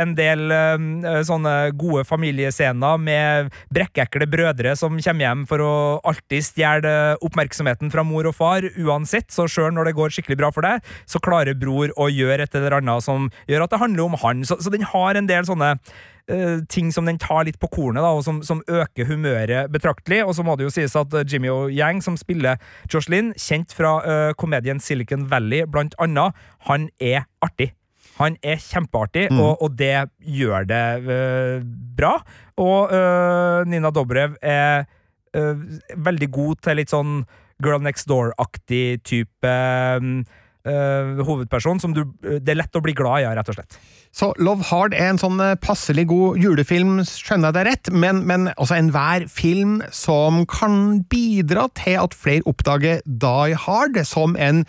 [0.04, 5.73] en del eh, sånne gode familiescener med brekkekle brødre som kommer hjem for å
[6.10, 10.39] alltid stjele oppmerksomheten fra mor og far, uansett uansett, så sjøl når det går skikkelig
[10.39, 13.80] bra for deg, så klarer bror å gjøre et eller annet som gjør at det
[13.84, 14.44] handler om han.
[14.48, 15.74] Så, så den har en del sånne
[16.32, 20.24] eh, ting som den tar litt på kornet, da, og som, som øker humøret betraktelig.
[20.26, 21.68] Og så må det jo sies at eh, Jimmy O.
[21.70, 26.34] Yang, som spiller Josh Lynn, kjent fra uh, komedien Silicon Valley, blant annet,
[26.70, 27.74] han er artig.
[28.20, 29.39] Han er kjempeartig, Mm.
[29.42, 31.63] og, og det gjør det eh,
[31.98, 32.12] bra.
[32.62, 34.84] Og eh, Nina Dobrev er
[35.34, 35.63] eh,
[35.98, 37.24] veldig god til litt sånn
[37.63, 40.10] Girl Next Door-aktig type eh,
[40.69, 43.78] eh, hovedperson som du, det er lett å bli glad i, ja, rett og slett.
[44.13, 48.23] Så Love Hard er en sånn eh, passelig god julefilm, skjønner jeg det rett, men,
[48.30, 54.65] men også enhver film som kan bidra til at flere oppdager Die Hard som en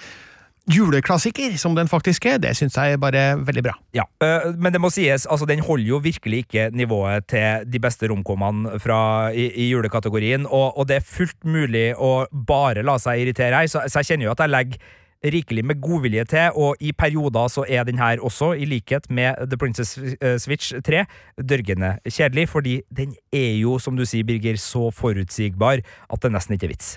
[0.70, 3.74] juleklassiker, som den faktisk er, det syns jeg er bare veldig bra.
[3.96, 7.81] Ja, øh, men det må sies, altså den holder jo virkelig ikke nivået til de
[7.81, 12.96] beste romkommene fra, i, i julekategorien, og, og det er fullt mulig å bare la
[13.03, 14.92] seg irritere her, så, så jeg kjenner jo at jeg legger
[15.24, 19.40] rikelig med godvilje til, og i perioder så er den her også, i likhet med
[19.48, 21.05] The Princess eh, Switch 3,
[21.40, 26.57] dørgende kjedelig, fordi den er jo, som du sier, Birger, så forutsigbar at det nesten
[26.57, 26.96] ikke er vits.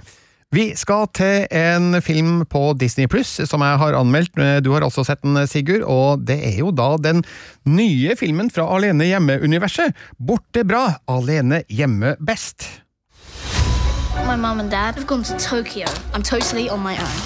[0.56, 4.38] Vi skal til en film på Disney Pluss som jeg har anmeldt.
[4.64, 7.20] Du har også sett den, Sigurd, og det er jo da den
[7.68, 9.92] nye filmen fra Alene hjemme-universet.
[10.16, 12.64] Borte bra, alene hjemme best.
[14.24, 15.86] My mum and dad have gone to Tokyo.
[16.14, 17.18] I'm totally on my own.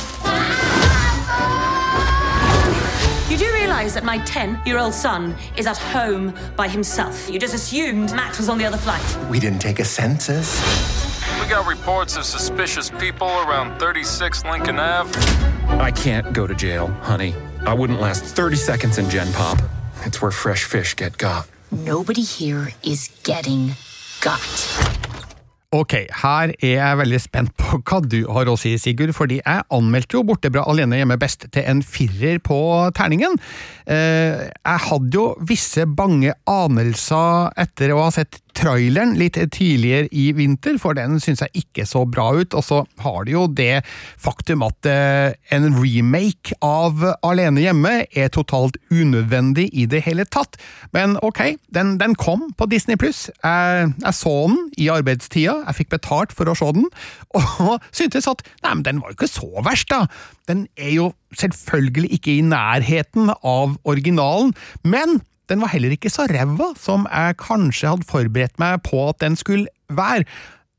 [3.30, 7.30] You do realize that my 10 year old son is at home by himself.
[7.30, 9.06] You just assumed Max was on the other flight.
[9.30, 11.11] We didn't take a census.
[11.42, 15.10] We got reports of suspicious people around 36 Lincoln Ave.
[15.82, 17.34] I can't go to jail, honey.
[17.66, 19.58] I wouldn't last 30 seconds in Gen Pop.
[20.06, 21.48] It's where fresh fish get got.
[21.72, 23.72] Nobody here is getting
[24.22, 24.38] got.
[25.72, 29.64] Ok, her er jeg veldig spent på hva du har å si, Sigurd, fordi jeg
[29.72, 32.58] anmeldte jo Bortebra alene hjemme best til en firer på
[32.94, 33.40] terningen.
[33.88, 40.30] Eh, jeg hadde jo visse bange anelser etter å ha sett traileren litt tidligere i
[40.36, 43.84] vinter, for den syns jeg ikke så bra ut, og så har det jo det
[44.22, 50.60] faktum at eh, en remake av Alene hjemme er totalt unødvendig i det hele tatt.
[50.96, 53.28] Men ok, den, den kom på Disney pluss.
[53.44, 56.88] Jeg, jeg så den i arbeidstida, jeg fikk betalt for å se den,
[57.40, 60.06] og syntes at nei, men den var jo ikke så verst, da.
[60.50, 66.26] Den er jo selvfølgelig ikke i nærheten av originalen, men den var heller ikke så
[66.32, 70.24] ræva som jeg kanskje hadde forberedt meg på at den skulle være.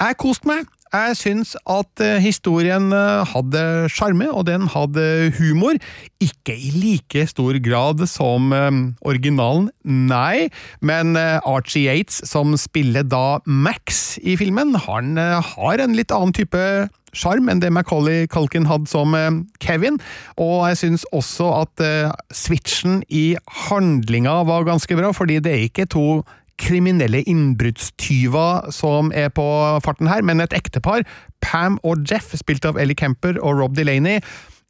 [0.03, 0.71] Jeg koste meg.
[0.93, 5.79] Jeg syns at eh, historien eh, hadde sjarme, og den hadde humor.
[6.21, 8.69] Ikke i like stor grad som eh,
[9.09, 10.51] originalen, nei,
[10.85, 16.61] men Archie Yates, som spiller da Max i filmen, han har en litt annen type
[17.17, 19.31] sjarm enn det Macaulay Culkin hadde som eh,
[19.63, 19.99] Kevin,
[20.41, 23.33] og jeg syns også at eh, switchen i
[23.69, 26.07] handlinga var ganske bra, fordi det er ikke to
[26.63, 29.45] kriminelle innbruddstyver som er på
[29.85, 31.03] farten her, men et ektepar,
[31.43, 34.21] Pam og Jeff, spilt av Ellie Kemper og Rob Delaney,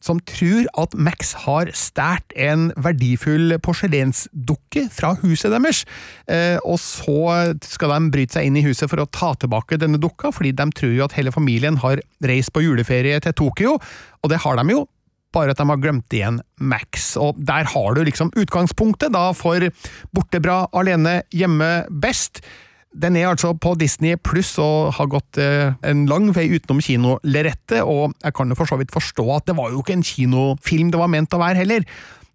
[0.02, 5.82] som tror at Max har stjålet en verdifull porselensdukke fra huset deres,
[6.26, 10.00] eh, og så skal de bryte seg inn i huset for å ta tilbake denne
[10.02, 13.76] dukka, fordi de tror jo at hele familien har reist på juleferie til Tokyo,
[14.22, 14.86] og det har de jo,
[15.32, 17.14] bare at de har glemt igjen Max.
[17.16, 19.64] Og der har du liksom utgangspunktet da for
[20.12, 22.42] Bortebra alene hjemme best.
[22.92, 27.80] Den er altså på Disney pluss og har gått eh, en lang vei utenom kinolerretet,
[27.80, 30.90] og jeg kan jo for så vidt forstå at det var jo ikke en kinofilm
[30.92, 31.86] det var ment å være heller.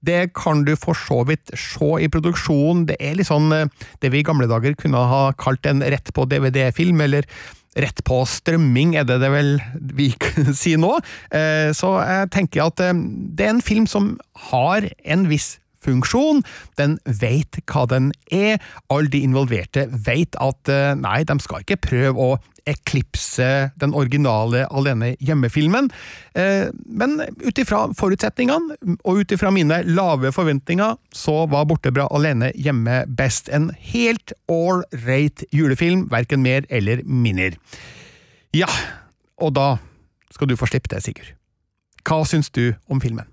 [0.08, 3.70] Det kan du for så vidt se i produksjonen, det er litt sånn eh,
[4.02, 7.30] det vi i gamle dager kunne ha kalt en rett på DVD-film, eller
[7.78, 9.54] rett på strømming, er det det vel
[9.94, 10.10] vi
[10.62, 10.96] sier nå.
[11.30, 14.16] Eh, Så jeg tenker at det er en film som
[14.50, 16.44] har en viss funksjon,
[16.80, 18.62] den veit hva den er,
[18.94, 22.38] alle de involverte veit at eh, nei, de skal ikke prøve å
[22.68, 25.88] eklipse den originale Alene hjemme-filmen,
[26.38, 32.52] Eh, men ut ifra forutsetningene, og ut ifra mine lave forventninger, så var Bortebra alene
[32.54, 33.50] hjemme best.
[33.50, 37.58] En helt ålreit julefilm, verken mer eller mindre.
[38.54, 38.70] Ja,
[39.42, 39.78] og da
[40.34, 41.34] skal du få slippe det, Sigurd.
[42.08, 43.26] Hva syns du om filmen?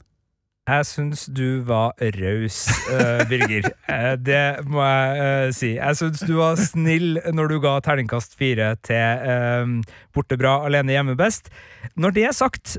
[0.65, 3.69] Jeg syns du var raus, uh, Birger.
[3.95, 5.75] Eh, det må jeg uh, si.
[5.77, 11.19] Jeg syns du var snill når du ga terningkast fire til uh, Bortebra alene hjemme
[11.21, 11.53] best.
[12.01, 12.79] Når det er sagt,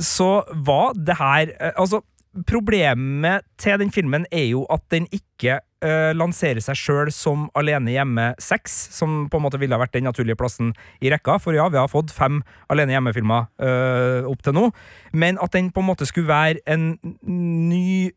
[0.00, 0.30] så
[0.64, 2.00] var det her Altså,
[2.48, 7.94] problemet til den filmen er jo at den ikke eh, lansere seg sjøl som Alene
[7.94, 11.38] hjemme 6, som på en måte ville ha vært den naturlige plassen i rekka.
[11.42, 12.40] For ja, vi har fått fem
[12.72, 14.68] Alene hjemme-filmer uh, opp til nå,
[15.12, 18.12] men at den på en måte skulle være en ny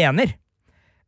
[0.00, 0.34] ener.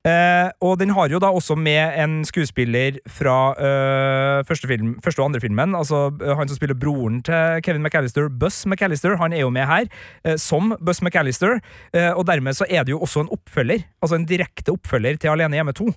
[0.02, 5.22] Eh, og den har jo da også med en skuespiller fra eh, første, film, første
[5.22, 5.76] og andre filmen.
[5.78, 9.68] Altså eh, Han som spiller broren til Kevin McAllister, Buss McAllister, han er jo med
[9.70, 9.86] her
[10.24, 11.60] eh, som Buss McAllister.
[11.94, 15.36] Eh, og dermed så er det jo også en oppfølger, altså en direkte oppfølger til
[15.36, 15.92] Alene hjemme 2.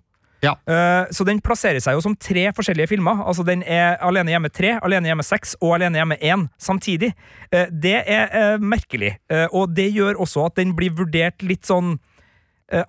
[0.69, 3.25] Eh, så den plasserer seg jo som tre forskjellige filmer.
[3.25, 7.15] Altså Den er Alene hjemme 3, Alene hjemme 6 og Alene hjemme 1 samtidig.
[7.49, 9.15] Det er merkelig,
[9.49, 11.95] og det gjør også at den blir vurdert litt sånn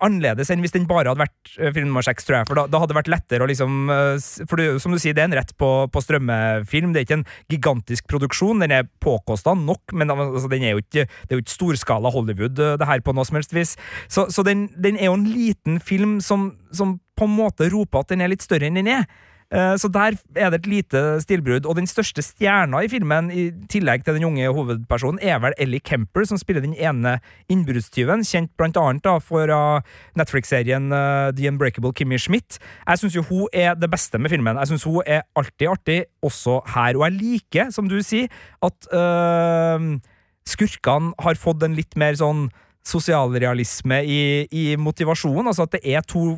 [0.01, 2.47] annerledes enn hvis den bare hadde vært eh, film nummer seks, tror jeg.
[2.49, 5.13] For da, da hadde det vært lettere å liksom eh, For det, som du sier,
[5.17, 6.93] det er en rett på, på strømmefilm.
[6.93, 8.63] Det er ikke en gigantisk produksjon.
[8.65, 12.11] Den er påkosta nok, men altså, den er jo ikke, det er jo ikke storskala
[12.13, 13.75] Hollywood, eh, det her, på noe som helst vis.
[14.09, 18.01] Så, så den, den er jo en liten film som, som på en måte roper
[18.01, 19.05] at den er litt større enn den er.
[19.47, 21.65] Eh, Så der er det et lite stilbrudd.
[21.65, 25.79] Og den største stjerna i filmen, i tillegg til den unge hovedpersonen, er vel Ellie
[25.79, 29.79] Kemper, som spiller den ene innbruddstyven, kjent blant annet da for uh,
[30.19, 32.59] Netflix-serien uh, The Unbreakable Kimmy Schmidt.
[32.87, 34.59] Jeg syns jo hun er det beste med filmen.
[34.59, 36.97] Jeg syns hun er alltid artig, også her.
[36.97, 38.27] Og jeg liker, som du sier,
[38.63, 39.99] at øh,
[40.47, 42.49] skurkene har fått en litt mer sånn
[42.87, 44.21] sosialrealisme i,
[44.51, 45.51] i motivasjonen.
[45.51, 46.37] Altså at det er to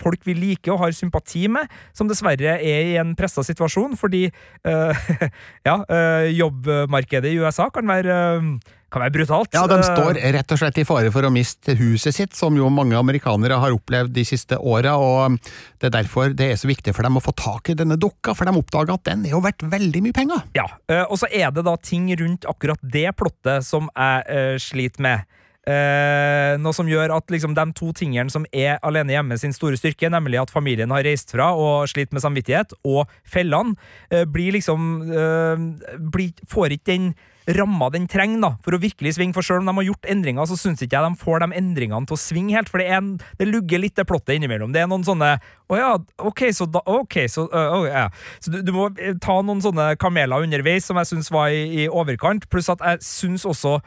[0.00, 4.26] folk vi liker og har sympati med, som dessverre er i en pressa situasjon, fordi
[4.28, 5.08] øh,
[5.68, 9.54] ja, øh, jobbmarkedet i USA kan være, øh, kan være brutalt.
[9.54, 12.70] Ja, de står rett og slett i fare for å miste huset sitt, som jo
[12.72, 15.36] mange amerikanere har opplevd de siste åra, og
[15.80, 18.34] det er derfor det er så viktig for dem å få tak i denne dukka,
[18.34, 20.46] for de oppdager at den er jo verdt veldig mye penger.
[20.58, 20.66] Ja,
[21.06, 25.28] og så er det da ting rundt akkurat det plottet som jeg sliter med.
[25.70, 29.78] Eh, noe som gjør at liksom de to tingene som er alene hjemme sin store
[29.78, 33.76] styrke, nemlig at familien har reist fra og slitt med samvittighet, og fellene,
[34.10, 35.66] eh, blir liksom eh,
[36.10, 37.12] blir, Får ikke den
[37.56, 39.34] ramma den trenger da, for å virkelig svinge.
[39.36, 42.08] For selv om de har gjort endringer, så syns ikke jeg de får de endringene
[42.08, 42.70] til å svinge helt.
[42.70, 44.74] For det, en, det lugger litt det plottet innimellom.
[44.74, 45.32] Det er noen sånne
[45.70, 45.90] Å ja,
[46.26, 48.06] ok, så da Ok, så, uh, å, ja.
[48.42, 51.84] så du, du må eh, ta noen sånne kameler underveis som jeg syns var i,
[51.84, 52.48] i overkant.
[52.50, 53.78] Pluss at jeg syns også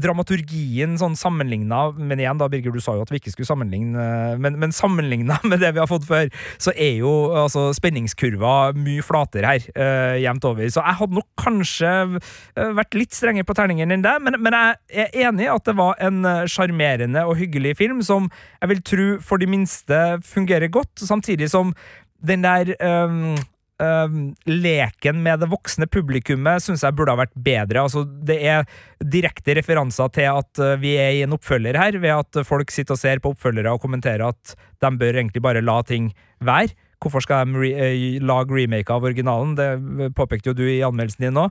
[0.00, 4.06] dramaturgien sånn sammenligna Men igjen, da, Birger, du sa jo at vi ikke skulle sammenligne,
[4.40, 6.30] men, men sammenligna med det vi har fått før,
[6.62, 10.64] så er jo altså, spenningskurva mye flatere her, uh, jevnt over.
[10.72, 14.56] Så jeg hadde nok kanskje eh, vært litt strengere på terningen enn det, men, men
[14.56, 18.28] jeg er enig i at det var en eh, sjarmerende og hyggelig film som
[18.60, 21.74] jeg vil tro for de minste fungerer godt, samtidig som
[22.22, 23.34] den der um,
[23.82, 27.82] um, leken med det voksne publikummet syns jeg burde ha vært bedre.
[27.84, 28.68] Altså, det er
[29.02, 32.96] direkte referanser til at uh, vi er i en oppfølger her, ved at folk sitter
[32.96, 36.76] og ser på oppfølgere og kommenterer at de bør egentlig bare la ting være.
[37.02, 39.56] Hvorfor skal de re eh, lage remake av originalen?
[39.58, 41.48] Det påpekte jo du i anmeldelsen din nå.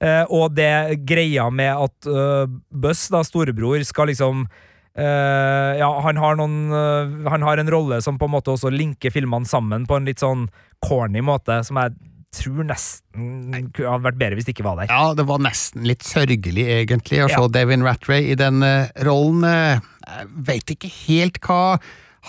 [0.00, 4.46] Eh, og det greia med at uh, Buss, da, storebror, skal liksom
[4.94, 8.70] Eh, ja, han har noen uh, Han har en rolle som på en måte også
[8.70, 10.44] linker filmene sammen på en litt sånn
[10.86, 11.96] corny måte, som jeg
[12.34, 14.90] tror nesten hadde vært bedre hvis det ikke var der.
[14.90, 17.50] Ja, det var nesten litt sørgelig, egentlig, å se Ja.
[17.50, 19.42] Devin Rattray i den uh, rollen.
[19.46, 21.78] Jeg veit ikke helt hva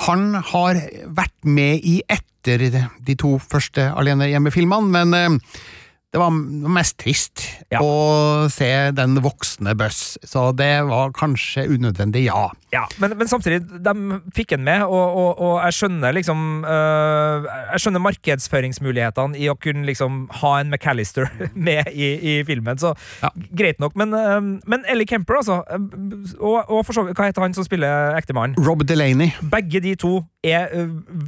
[0.05, 2.65] han har vært med i etter
[3.05, 5.39] de to første Alene hjemme-filmene, men
[6.15, 7.41] det var mest trist
[7.75, 12.45] å se den voksne Buss, så det var kanskje unødvendig, ja.
[12.71, 17.45] Ja, men, men samtidig, de fikk en med, og, og, og jeg skjønner liksom øh,
[17.71, 21.27] Jeg skjønner markedsføringsmulighetene i å kunne liksom ha en McAllister
[21.67, 22.93] med i, i filmen, så
[23.55, 23.95] greit nok.
[23.99, 27.55] Men, øh, men Ellie Kemper, altså, øh, og, og for så vidt, hva heter han
[27.57, 28.55] som spiller ektemannen?
[28.63, 29.35] Rob Delaney.
[29.51, 30.71] Begge de to er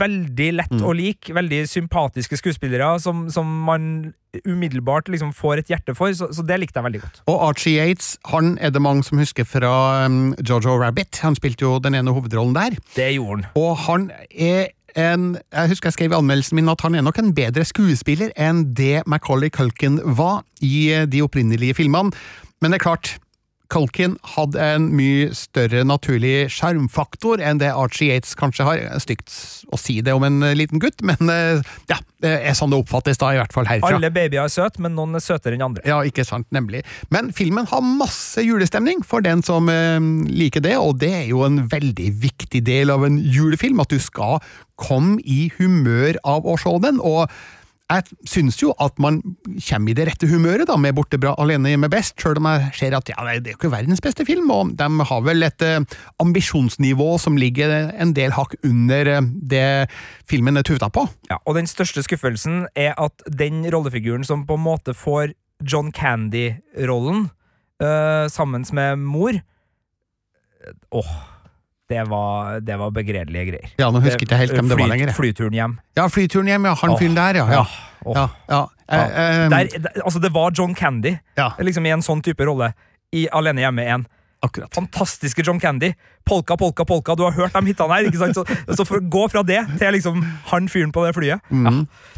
[0.02, 4.14] veldig lett å like, veldig sympatiske skuespillere som, som man
[4.46, 7.22] umiddelbart liksom får et hjerte for, så, så det likte jeg veldig godt.
[7.32, 11.22] Og Archie Yates han er det mange som husker fra um, Jojo Rabbit.
[11.26, 12.78] Han spilte jo den ene hovedrollen der.
[12.96, 13.48] Det gjorde han.
[13.60, 17.20] Og han er en Jeg husker jeg skrev i anmeldelsen min at han er nok
[17.22, 22.16] en bedre skuespiller enn det Macaulay Culkin var i eh, de opprinnelige filmene.
[22.64, 23.12] Men det er klart,
[23.74, 28.84] Culkin hadde en mye større naturlig sjarmfaktor enn det Archie Yates kanskje har.
[29.04, 29.34] Stygt
[29.74, 32.80] å si det om en eh, liten gutt, men eh, ja, det er sånn det
[32.82, 33.94] oppfattes da, i hvert fall herfra.
[33.98, 35.84] Alle babyer er søte, men noen er søtere enn andre.
[35.88, 36.84] Ja, ikke sant, nemlig.
[37.14, 40.00] Men filmen har masse julestemning for den som eh,
[40.32, 44.00] liker det, og det er jo en veldig viktig del av en julefilm, at du
[44.02, 44.40] skal
[44.78, 47.02] komme i humør av å se den.
[47.02, 47.28] og
[47.88, 49.22] jeg syns jo at man
[49.64, 52.72] kommer i det rette humøret da, med Borte bra alene hjemme best, sjøl om jeg
[52.76, 55.64] ser at ja, det er jo ikke verdens beste film, og de har vel et
[55.64, 55.80] eh,
[56.24, 59.66] ambisjonsnivå som ligger en del hakk under eh, det
[60.28, 61.06] filmen er tufta på.
[61.32, 65.32] Ja, og den største skuffelsen er at den rollefiguren som på en måte får
[65.64, 67.30] John Candy-rollen,
[67.84, 69.40] eh, sammen med mor
[70.92, 71.12] Åh,
[71.90, 73.70] det var, det var begredelige greier.
[73.80, 75.14] Ja, nå husker ikke helt hvem det var lenger.
[75.16, 75.78] Flyturen hjem.
[75.96, 76.74] Ja, flyturen hjem, ja.
[76.82, 77.46] Han fyren der, ja.
[77.54, 77.64] ja.
[78.06, 78.62] ja, ja.
[78.92, 81.54] Eh, eh, Der, altså, det var John Candy, Ja.
[81.60, 82.74] liksom i en sånn type rolle,
[83.16, 84.08] i Alene hjemme 1.
[84.48, 84.72] Akkurat.
[84.76, 85.92] Fantastiske John Candy.
[86.28, 87.16] Polka, polka, polka.
[87.16, 88.08] Du har hørt de hitene her.
[88.10, 88.36] ikke sant?
[88.36, 88.44] Så,
[88.76, 90.20] så for gå fra det til liksom
[90.52, 91.66] han fyren på det flyet Mm.
[91.66, 91.72] ja.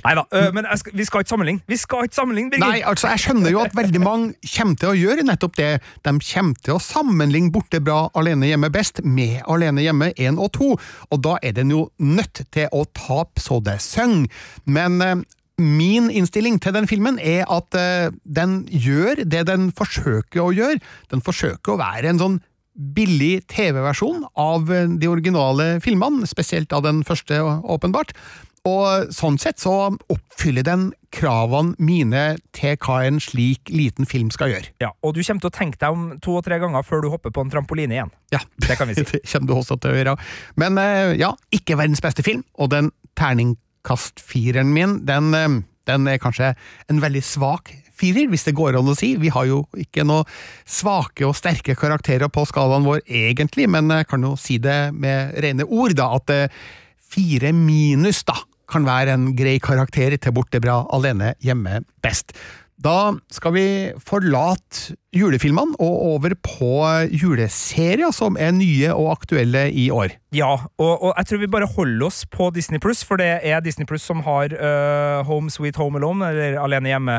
[0.05, 1.61] Nei da, øh, men skal, vi skal ikke sammenligne.
[1.67, 2.65] Vi skal ikke sammenligne, Birgit!
[2.65, 5.69] Nei, altså jeg skjønner jo at veldig mange kommer til å gjøre nettopp det.
[6.05, 10.51] De kommer til å sammenligne Borte bra alene hjemme best med Alene hjemme 1 og
[10.57, 10.69] 2,
[11.11, 14.29] og da er den jo nødt til å tape så det synger.
[14.65, 15.15] Men eh,
[15.61, 20.79] min innstilling til den filmen er at uh, den gjør det den forsøker å gjøre.
[21.11, 22.39] Den forsøker å være en sånn
[22.79, 28.13] billig TV-versjon av eh, de originale filmene, spesielt av den første, åpenbart.
[28.67, 29.73] Og sånn sett så
[30.11, 32.23] oppfyller den kravene mine
[32.55, 34.73] til hva en slik liten film skal gjøre.
[34.83, 37.09] Ja, Og du kommer til å tenke deg om to og tre ganger før du
[37.13, 38.11] hopper på en trampoline igjen.
[38.35, 39.05] Ja, Det kan vi si.
[39.11, 40.17] det kommer du også til å gjøre.
[40.59, 42.91] Men eh, ja, ikke verdens beste film, og den
[43.79, 46.55] terningkastfireren min, den, eh, den er kanskje
[46.89, 49.17] en veldig svak firer, hvis det går an å si.
[49.17, 50.25] Vi har jo ikke noe
[50.65, 55.35] svake og sterke karakterer på skalaen vår egentlig, men jeg kan jo si det med
[55.41, 56.47] rene ord, da, at eh,
[56.97, 58.35] fire minus da,
[58.69, 62.35] kan være en grei karakter til Borte bra alene hjemme best.
[62.79, 63.63] Da skal vi
[64.07, 66.69] forlate julefilmene og over på
[67.11, 70.13] juleserier som er nye og aktuelle i år.
[70.31, 73.59] Ja, og, og jeg tror vi bare holder oss på Disney Pluss, for det er
[73.65, 77.17] Disney Pluss som har uh, Home Sweet Home Alone, eller Alene hjemme.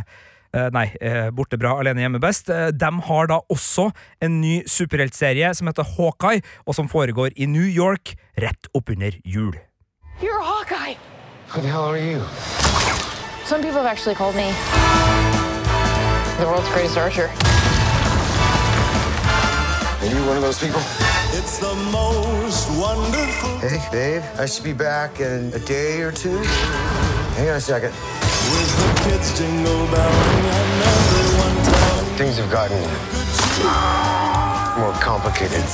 [0.51, 2.49] Uh, nei, uh, Borte bra, alene hjemme best.
[2.49, 3.91] Uh, de har da også
[4.25, 9.53] en ny superheltserie som heter Hawkeye, og som foregår i New York rett oppunder jul.
[10.25, 10.97] You're Hawkeye.
[11.53, 12.25] Who the hell are you?
[13.45, 14.49] Some people have actually called me
[16.41, 17.29] the world's greatest archer.
[20.01, 20.81] Are you one of those people?
[21.37, 23.59] It's the most wonderful.
[23.59, 26.39] Hey, babe, I should be back in a day or two.
[27.37, 27.93] Hang on a second.
[27.93, 32.81] With the kids jingle belling and everyone Things have gotten
[34.81, 35.65] more complicated.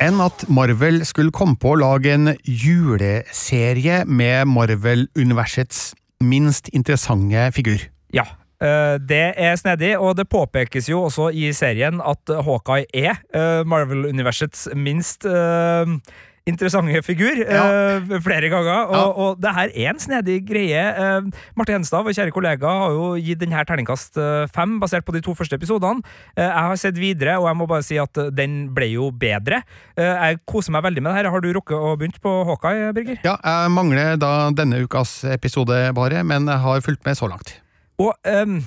[0.00, 5.90] Enn at Marvel skulle komme på å lage en juleserie med Marvel-universets
[6.24, 7.84] minst interessante figur.
[8.16, 8.26] Ja,
[8.64, 13.62] eh, det er snedig, og det påpekes jo også i serien at Hawkeye er eh,
[13.68, 15.96] Marvel-universets minst eh,
[16.50, 20.82] interessante figur eh, flere ganger, og, og det her er en snedig greie.
[20.98, 25.14] Uh, Marte Henstad, vår kjære kollega, har jo gitt denne terningkast eh, fem, basert på
[25.16, 26.04] de to første episodene.
[26.34, 29.10] Uh, jeg har sett videre, og jeg må bare si at eh, den ble jo
[29.14, 29.62] bedre.
[29.96, 31.30] Eh, jeg koser meg veldig med det her.
[31.34, 33.20] Har du rukket å begynt på Hawkeye, Birger?
[33.26, 37.56] Ja, jeg mangler da denne ukas episode bare, men jeg har fulgt med så langt.
[38.00, 38.62] Og ehm,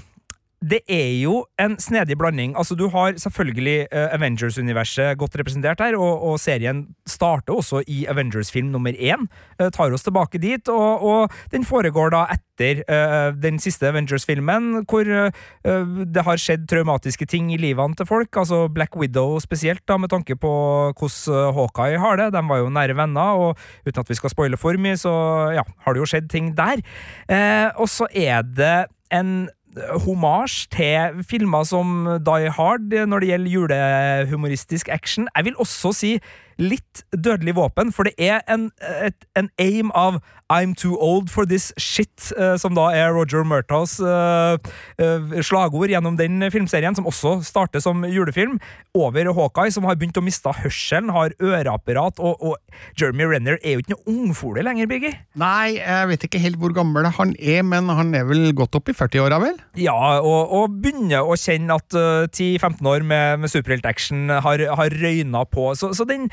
[0.64, 2.54] det er jo en snedig blanding.
[2.56, 8.06] Altså, du har selvfølgelig eh, Avengers-universet godt representert her, og, og serien starter også i
[8.08, 9.28] Avengers-film nummer én.
[9.60, 14.86] eh, tar oss tilbake dit, og, og den foregår da etter uh, den siste Avengers-filmen,
[14.88, 15.32] hvor uh,
[16.06, 18.30] det har skjedd traumatiske ting i livene til folk.
[18.38, 20.54] Altså Black Widow spesielt, da, med tanke på
[20.94, 22.30] hvordan Hawkeye har det.
[22.38, 23.58] De var jo nære venner, og
[23.88, 25.12] uten at vi skal spoile for mye, så
[25.58, 26.86] ja, har det jo skjedd ting der.
[27.28, 29.50] Uh, og så er det en
[30.06, 35.28] homasj til filmer som Die Hard når det gjelder julehumoristisk action.
[35.36, 36.12] Jeg vil også si
[36.62, 40.22] litt dødelig våpen, for det er en, et, en aim av
[40.54, 44.58] I'm too old for this shit, eh, som da er Roger Murtaghs eh,
[45.02, 48.60] eh, slagord gjennom den filmserien, som også starter som julefilm,
[48.94, 53.78] over Hawkeye, som har begynt å miste hørselen, har øreapparat, og, og Jeremy Renner er
[53.78, 55.18] jo ikke noe ungfole lenger, Birger.
[55.40, 58.92] Nei, jeg vet ikke helt hvor gammel han er, men han er vel godt opp
[58.92, 59.58] i 40-åra, vel?
[59.80, 64.98] Ja, og, og begynner å kjenne at uh, 10-15 år med, med superheltaction har, har
[65.02, 65.72] røyna på.
[65.80, 66.30] Så, så den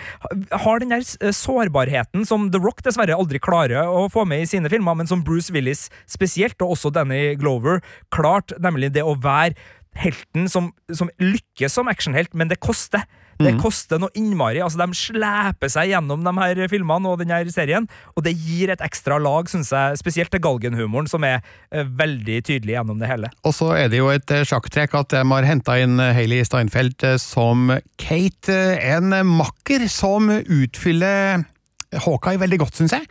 [0.64, 4.50] har den der uh, sårbarheten som The Rock dessverre aldri klarer å få med i
[4.50, 7.82] sine filmer, men som Bruce Willis spesielt, og også Danny Glover,
[8.14, 9.56] klart, nemlig det å være
[9.98, 13.06] helten som, som lykkes som actionhelt, men det koster.
[13.40, 13.60] Det Mhm.
[13.62, 14.60] koster noe innmari.
[14.60, 18.80] altså De sleper seg gjennom de her filmene og denne serien, og det gir et
[18.84, 21.40] ekstra lag, synes jeg, spesielt til galgenhumoren, som er
[21.72, 23.30] eh, veldig tydelig gjennom det hele.
[23.44, 27.02] Og så er det jo et eh, sjakktrekk at de har henta inn Hailey Steinfeld
[27.02, 28.48] eh, som Kate.
[28.52, 31.44] eh, En makker som utfyller
[32.04, 33.08] Hawkeye veldig godt, syns jeg.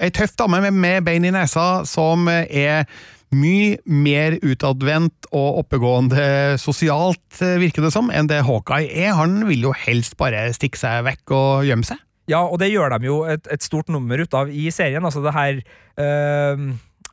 [0.00, 2.84] Ei tøff dame med, med bein i nesa som eh, er
[3.34, 9.16] mye mer utadvendt og oppegående sosialt, eh, virker det som, enn det Hawkeye er.
[9.18, 12.00] Han vil jo helst bare stikke seg vekk og gjemme seg.
[12.28, 15.04] Ja, og det gjør de jo et, et stort nummer ut av i serien.
[15.04, 16.66] Altså det her eh,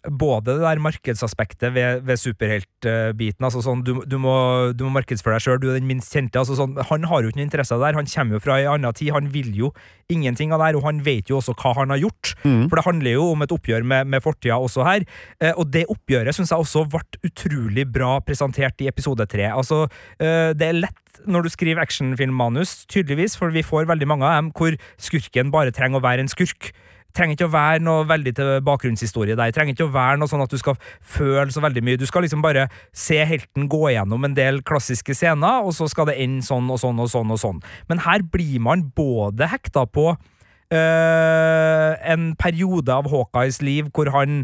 [0.10, 3.46] Både det der markedsaspektet ved, ved superheltbiten.
[3.46, 4.36] altså sånn, du, du, må,
[4.78, 6.40] du må markedsføre deg sjøl, du er den minst kjente.
[6.40, 8.60] altså sånn, Han har jo ikke noe interesse av det der, han kommer jo fra
[8.60, 9.14] ei anna tid.
[9.16, 9.72] Han vil jo
[10.12, 12.36] ingenting av det her, og han vet jo også hva han har gjort.
[12.44, 12.68] Mm.
[12.70, 15.08] For det handler jo om et oppgjør med, med fortida også her.
[15.42, 19.50] Eh, og det oppgjøret syns jeg også ble utrolig bra presentert i episode tre.
[19.52, 19.86] Altså,
[20.20, 24.38] eh, det er lett når du skriver actionfilmmanus, tydeligvis, for vi får veldig mange av
[24.40, 26.74] dem hvor skurken bare trenger å være en skurk.
[27.16, 29.54] Trenger ikke å være noe veldig til bakgrunnshistorie der.
[29.56, 32.00] Trenger ikke å være noe sånn at du skal føle så veldig mye.
[32.02, 36.10] Du skal liksom bare se helten gå gjennom en del klassiske scener, og så skal
[36.12, 37.64] det ende sånn og sånn og sånn og sånn.
[37.90, 44.44] Men her blir man både hekta på øh, en periode av Hawkeyes liv hvor han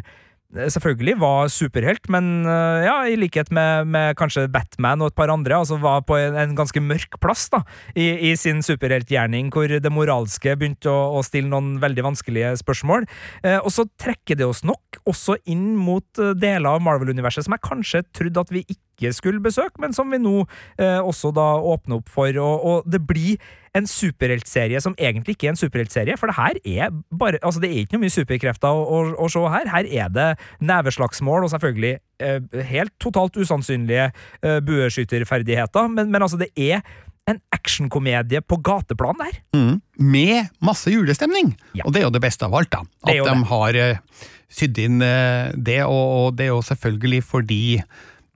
[0.52, 5.32] selvfølgelig var superhelt, men øh, ja, i likhet med, med kanskje Batman og et par
[5.32, 7.62] andre, altså var på en, en ganske mørk plass da,
[7.96, 13.08] i, i sin superheltgjerning, hvor det moralske begynte å, å stille noen veldig vanskelige spørsmål.
[13.46, 17.56] Eh, og så trekker det oss nok også inn mot eh, deler av Marvel-universet som
[17.56, 20.44] jeg kanskje trodde at vi ikke skulle besøke, men som vi nå
[20.78, 22.30] eh, også da åpner opp for.
[22.38, 23.42] Og, og det blir
[23.78, 27.72] en superheltserie som egentlig ikke er en superheltserie, for det her er bare Altså, det
[27.72, 29.70] er ikke noe mye superkrefter å, å, å se her.
[29.72, 30.28] Her er det
[30.60, 36.84] neveslagsmål og selvfølgelig eh, helt totalt usannsynlige eh, bueskytterferdigheter, men, men altså, det er
[37.30, 39.40] en actionkomedie på gateplan der.
[39.56, 39.82] Mm.
[40.04, 41.54] Med masse julestemning!
[41.86, 42.84] Og det er jo det beste av alt, da.
[43.06, 43.50] At de det.
[43.52, 47.62] har eh, sydd inn eh, det, og, og det er jo selvfølgelig fordi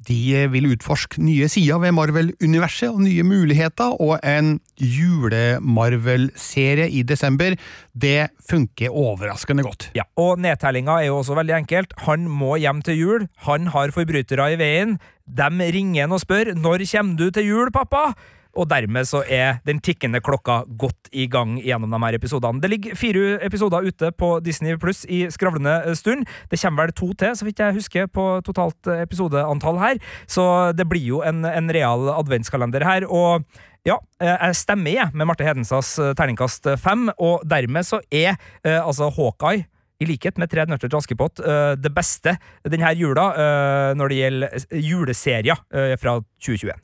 [0.08, 7.04] de eh, vil utforske nye sider ved Marvel-universet og nye muligheter, og en jule-Marvel-serie i
[7.08, 7.56] desember,
[7.94, 9.92] det funker overraskende godt.
[9.98, 11.90] Ja, og nedtellinga er jo også veldig enkelt.
[12.06, 13.22] Han må hjem til jul.
[13.48, 14.92] Han har forbrytere i veien.
[15.26, 18.14] De ringer han og spør 'Når kommer du til jul, pappa?'
[18.56, 22.62] Og dermed så er den tikkende klokka godt i gang gjennom de her episodene.
[22.64, 26.26] Det ligger fire episoder ute på Disney Pluss i skravlende stund.
[26.52, 30.02] Det kommer vel to til, så vidt jeg husker, på totalt episodeantall her.
[30.28, 33.08] Så det blir jo en, en real adventskalender her.
[33.12, 33.46] Og
[33.86, 38.34] ja, eh, jeg stemmer jeg med Marte Hedensas terningkast fem, og dermed så er
[38.64, 39.68] eh, altså Hawkeye
[40.02, 42.36] i likhet med Tre nøtter til Askepott, eh, det beste
[42.68, 46.76] denne jula eh, når det gjelder juleserier eh, fra 2021.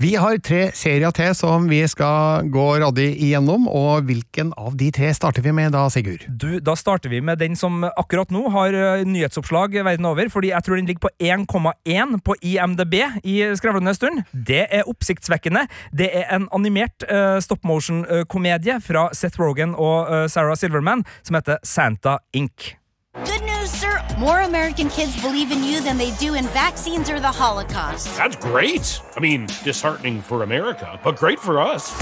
[0.00, 4.86] Vi har tre serier til som vi skal gå raddig igjennom, og hvilken av de
[4.96, 6.24] tre starter vi med da, Sigurd?
[6.40, 10.54] Du, Da starter vi med den som akkurat nå har eh, nyhetsoppslag verden over, fordi
[10.54, 12.96] jeg tror den ligger på 1,1 på IMDb
[13.28, 14.24] i skravlende stund.
[14.32, 15.66] Det er oppsiktsvekkende.
[15.92, 21.36] Det er en animert uh, stop motion-komedie fra Seth Rogan og uh, Sarah Silverman som
[21.36, 22.72] heter Santa Inc.
[23.20, 24.02] Good news, sir.
[24.18, 28.16] More American kids believe in you than they do in vaccines or the Holocaust.
[28.16, 29.00] That's great.
[29.16, 31.92] I mean, disheartening for America, but great for us.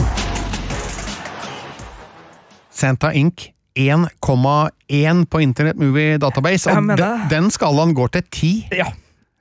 [2.70, 3.52] Santa Inc.
[3.78, 8.68] 1,1 på Internet Movie Database, Jeg og mener den, den skalaen går til 10.
[8.72, 8.86] Ja.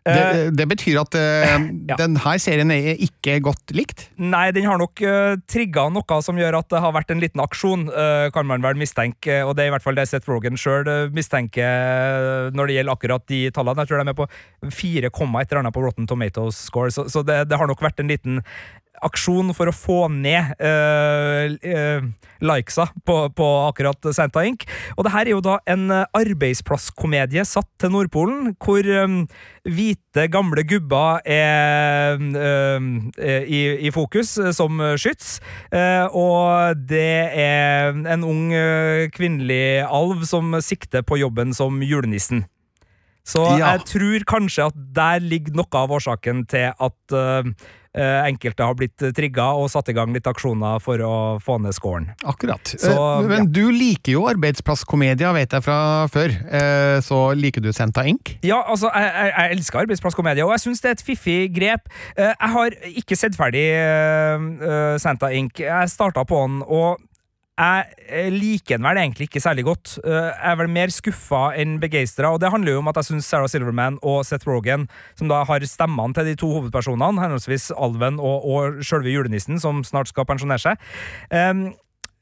[0.07, 1.67] Det, det betyr at uh,
[1.99, 4.07] denne serien er ikke godt likt?
[4.21, 7.43] Nei, den har nok uh, trigga noe som gjør at det har vært en liten
[7.43, 9.41] aksjon, uh, kan man vel mistenke.
[9.45, 12.97] Og det er i hvert fall det Seth Rogan sjøl uh, mistenker når det gjelder
[12.97, 13.83] akkurat de tallene.
[13.83, 14.27] Jeg tror de er med på
[14.67, 18.01] 4, et eller annet på Rotten Tomatoes score, så, så det, det har nok vært
[18.01, 18.41] en liten
[19.05, 22.07] aksjon for å få ned uh, uh,
[22.43, 24.65] likesa på, på akkurat Santa Inc.
[24.95, 29.23] Og det her er jo da en arbeidsplasskomedie satt til Nordpolen, hvor um,
[29.67, 35.37] hvite, gamle gubber er um, i, i, fokus uh, som skyts.
[36.17, 38.51] og det er en ung
[39.13, 42.45] kvinnelig alv som sikter på jobben som julenissen.
[43.27, 43.75] Så Ja.
[43.75, 47.51] jeg tror kanskje at der ligger noe av årsaken til at uh, uh,
[47.97, 52.09] enkelte har blitt trigga og satt i gang litt aksjoner for å få ned scoren.
[52.23, 52.61] Akkurat.
[52.77, 56.29] Så, Eh, Men du liker jo arbeidsplasskomedier, vet jeg fra før.
[56.51, 58.37] Eh, Så liker du Senta Inc.?
[58.43, 61.89] Ja, altså, jeg, jeg, jeg elsker arbeidsplasskomedier, og jeg syns det er et fiffig grep.
[62.17, 64.47] Eh, Jeg har ikke sett ferdig eh,
[64.97, 65.59] eh, Inc.
[65.59, 66.99] Jeg starta på den, og
[67.57, 69.95] jeg eh, liker den vel egentlig ikke særlig godt.
[70.05, 73.09] Eh, Jeg er vel mer skuffa enn begeistra, og det handler jo om at jeg
[73.09, 74.85] syns Sarah Silverman og Seth Rogan,
[75.17, 79.81] som da har stemmene til de to hovedpersonene, henholdsvis alven og, og sjølve julenissen, som
[79.87, 80.87] snart skal pensjonere seg
[81.33, 81.69] um,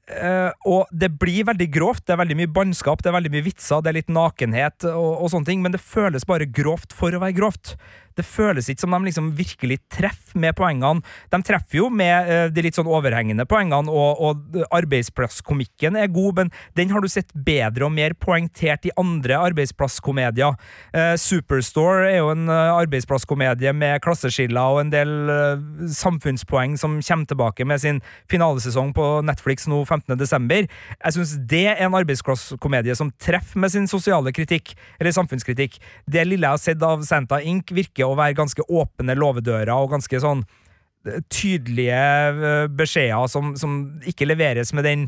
[0.06, 2.04] Uh, og det blir veldig grovt.
[2.06, 5.24] Det er veldig mye bannskap, det er veldig mye vitser, det er litt nakenhet og,
[5.26, 7.74] og sånne ting, men det føles bare grovt for å være grovt.
[8.16, 11.04] Det føles ikke som de liksom virkelig treffer med poengene.
[11.32, 16.42] De treffer jo med eh, de litt sånn overhengende poengene, og, og arbeidsplasskomikken er god,
[16.42, 20.56] men den har du sett bedre og mer poengtert i andre arbeidsplasskomedier.
[20.96, 25.14] Eh, Superstore er jo en eh, arbeidsplasskomedie med klasseskiller og en del
[25.92, 28.02] samfunnspoeng som kommer tilbake med sin
[28.32, 30.16] finalesesong på Netflix nå 15.
[30.20, 30.68] desember.
[30.68, 35.80] Jeg syns det er en arbeidsplasskomedie som treffer med sin sosiale kritikk, eller samfunnskritikk.
[36.10, 39.94] Det lille jeg har sett av Santa Inc., virker å være ganske åpne låvedører og
[39.96, 40.44] ganske sånn
[41.08, 45.08] eh, tydelige eh, beskjeder som, som ikke leveres med den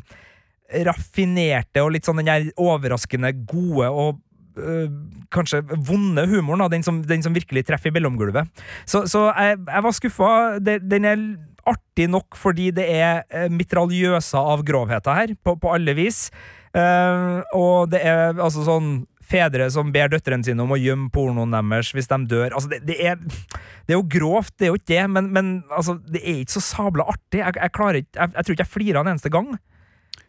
[0.87, 4.17] raffinerte og litt sånn den der overraskende gode og
[4.59, 4.89] øh,
[5.33, 8.49] kanskje vonde humoren, den som, den som virkelig treffer i mellomgulvet.
[8.85, 10.31] Så, så jeg, jeg var skuffa.
[10.59, 11.23] Den er
[11.67, 16.27] artig nok fordi det er eh, mitraljøser av grovheter her, på, på alle vis.
[16.77, 18.89] Uh, og det er altså sånn
[19.27, 22.51] Fedre som ber døtrene sine om å gjemme pornoen deres hvis de dør.
[22.53, 25.49] Altså, det, det, er, det er jo grovt, det er jo ikke det, men, men
[25.67, 27.41] altså, det er ikke så sabla artig.
[27.41, 29.51] Jeg, jeg, klarer ikke, jeg, jeg tror ikke jeg flirer en eneste gang.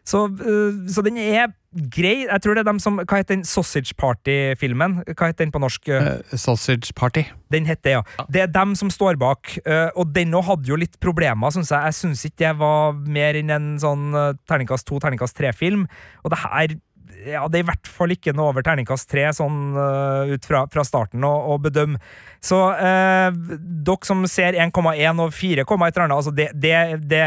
[0.09, 1.51] Så, øh, så den er
[1.93, 2.25] grei.
[2.25, 4.99] Jeg tror det er dem som Hva heter den Sausage Party-filmen?
[5.11, 5.89] Hva heter den på norsk?
[5.91, 7.27] Uh, sausage Party.
[7.53, 8.01] Den heter ja.
[8.33, 11.71] Det er dem som står bak, øh, og den òg hadde jo litt problemer, syns
[11.73, 11.91] jeg.
[11.91, 15.85] Jeg syns ikke det var mer enn en sånn øh, terningkast to, terningkast tre-film.
[16.23, 16.77] Og det her
[17.25, 20.63] ja, det er i hvert fall ikke noe over terningkast tre, sånn uh, ut fra,
[20.71, 21.99] fra starten å, bedømme.
[22.43, 26.75] Så uh, dere som ser 1,1 og 4, et eller annet, altså det, det,
[27.11, 27.23] det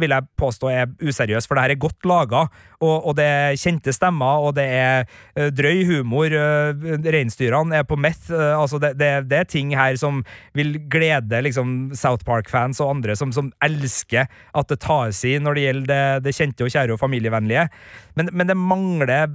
[0.00, 2.44] vil jeg påstå er useriøst, for det her er godt laga,
[2.80, 5.04] og, og det er kjente stemmer, og det er
[5.36, 6.30] øh, drøy humor.
[6.30, 8.30] øh, Reinsdyrene er på meth.
[8.32, 10.24] øh, altså det, det, det er ting her som
[10.54, 15.54] vil glede liksom, South Park-fans og andre som, som elsker at det tas i når
[15.54, 17.68] det gjelder det, det kjente og kjære og familievennlige.
[18.16, 19.30] Men, men det mangler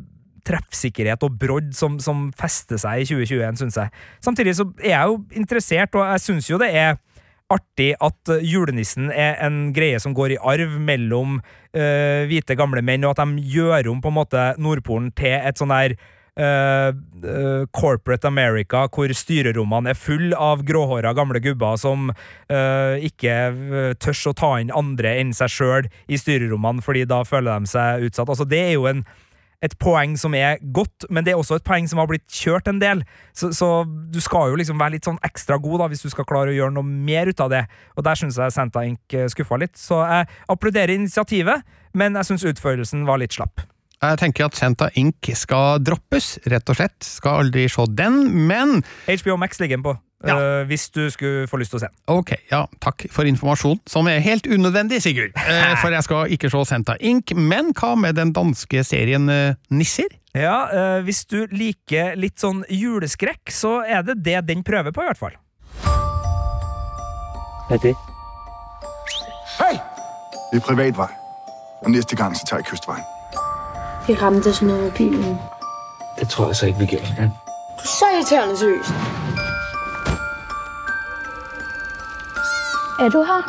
[0.45, 4.05] treffsikkerhet og brodd som, som fester seg i 2021, syns jeg.
[4.23, 6.99] Samtidig så er jeg jo interessert, og jeg syns jo det er
[7.53, 12.83] artig at uh, julenissen er en greie som går i arv mellom uh, hvite gamle
[12.85, 15.97] menn, og at de gjør om på en måte Nordpolen til et sånn der
[16.39, 23.95] uh, uh, corporate America, hvor styrerommene er full av gråhåra gamle gubber som uh, ikke
[24.01, 28.09] tørs å ta inn andre enn seg sjøl i styrerommene, fordi da føler de seg
[28.09, 28.29] utsatt.
[28.31, 29.05] Altså, det er jo en
[29.65, 32.69] et poeng som er godt, men det er også et poeng som har blitt kjørt
[32.71, 33.03] en del.
[33.35, 36.27] Så, så du skal jo liksom være litt sånn ekstra god da, hvis du skal
[36.29, 37.63] klare å gjøre noe mer ut av det.
[37.97, 39.19] Og der syns jeg Santa Inc.
[39.33, 39.75] skuffa litt.
[39.79, 43.65] Så jeg applauderer initiativet, men jeg syns utførelsen var litt slapp.
[44.05, 45.31] Jeg tenker at Santa Inc.
[45.39, 46.97] skal droppes, rett og slett.
[47.05, 49.95] Skal aldri se den, men HBO Max ligger den på,
[50.33, 51.97] øh, hvis du skulle få lyst til å se den.
[52.07, 55.35] Ok, ja, takk for informasjon, som er helt unødvendig, Sigurd.
[55.37, 59.55] uh, for jeg skal ikke se Senta Inc., men hva med den danske serien uh,
[59.69, 60.09] Nisser?
[60.35, 65.07] Ja, hvis du liker litt sånn juleskrekk, så er det det den prøver på, i
[65.07, 65.37] hvert fall.
[67.69, 67.95] Hva er det?
[69.55, 69.79] Hey!
[70.51, 71.07] Det er privatvei.
[71.85, 73.03] Og neste gang, så tar jeg kystveien.
[74.07, 75.37] Vi ramte sådan noget med bilen.
[76.19, 77.15] Det tror jeg så ikke, vi gjorde.
[77.17, 77.23] Ja.
[77.23, 79.24] Du er så irriterende seriøst.
[82.95, 83.43] Er du her?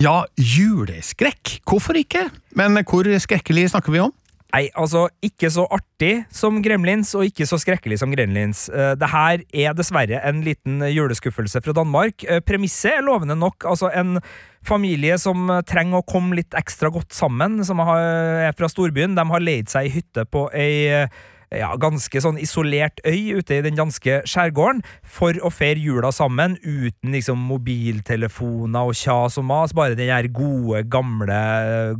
[0.00, 1.58] Ja, juleskrekk.
[1.68, 2.22] Hvorfor ikke?
[2.56, 4.14] Men hvor skrekkelig snakker vi om?
[4.54, 8.64] Nei, altså, ikke så artig som Gremlins, og ikke så skrekkelig som Gremlins.
[8.72, 12.24] Uh, det her er dessverre en liten juleskuffelse fra Danmark.
[12.24, 13.68] Uh, Premisset er lovende nok.
[13.68, 14.16] Altså, en
[14.64, 19.44] familie som trenger å komme litt ekstra godt sammen, som er fra storbyen, de har
[19.44, 21.04] leid seg i hytte på ei
[21.50, 26.54] ja, ganske sånn isolert øy ute i den danske skjærgården for å feire jula sammen
[26.62, 31.40] uten liksom mobiltelefoner og kjas og mas, bare den der gode, gamle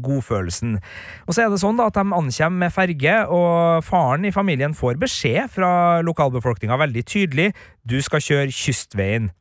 [0.05, 0.79] godfølelsen.
[1.27, 4.77] Og så er det sånn da at de ankommer med ferge, og faren i familien
[4.77, 5.73] får beskjed fra
[6.07, 7.51] lokalbefolkninga veldig tydelig
[7.83, 9.33] du skal kjøre kystveien.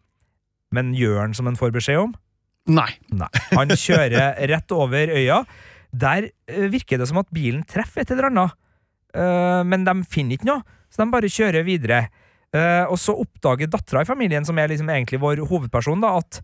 [0.74, 2.16] Men gjør han som han får beskjed om?
[2.70, 2.92] Nei.
[3.14, 3.30] Nei.
[3.54, 5.44] Han kjører rett over øya.
[5.90, 8.58] Der eh, virker det som at bilen treffer et eller annet.
[9.16, 12.04] Uh, men de finner ikke noe, så de bare kjører videre.
[12.54, 16.42] Uh, og så oppdager dattera i familien, som er liksom egentlig vår hovedperson, da, at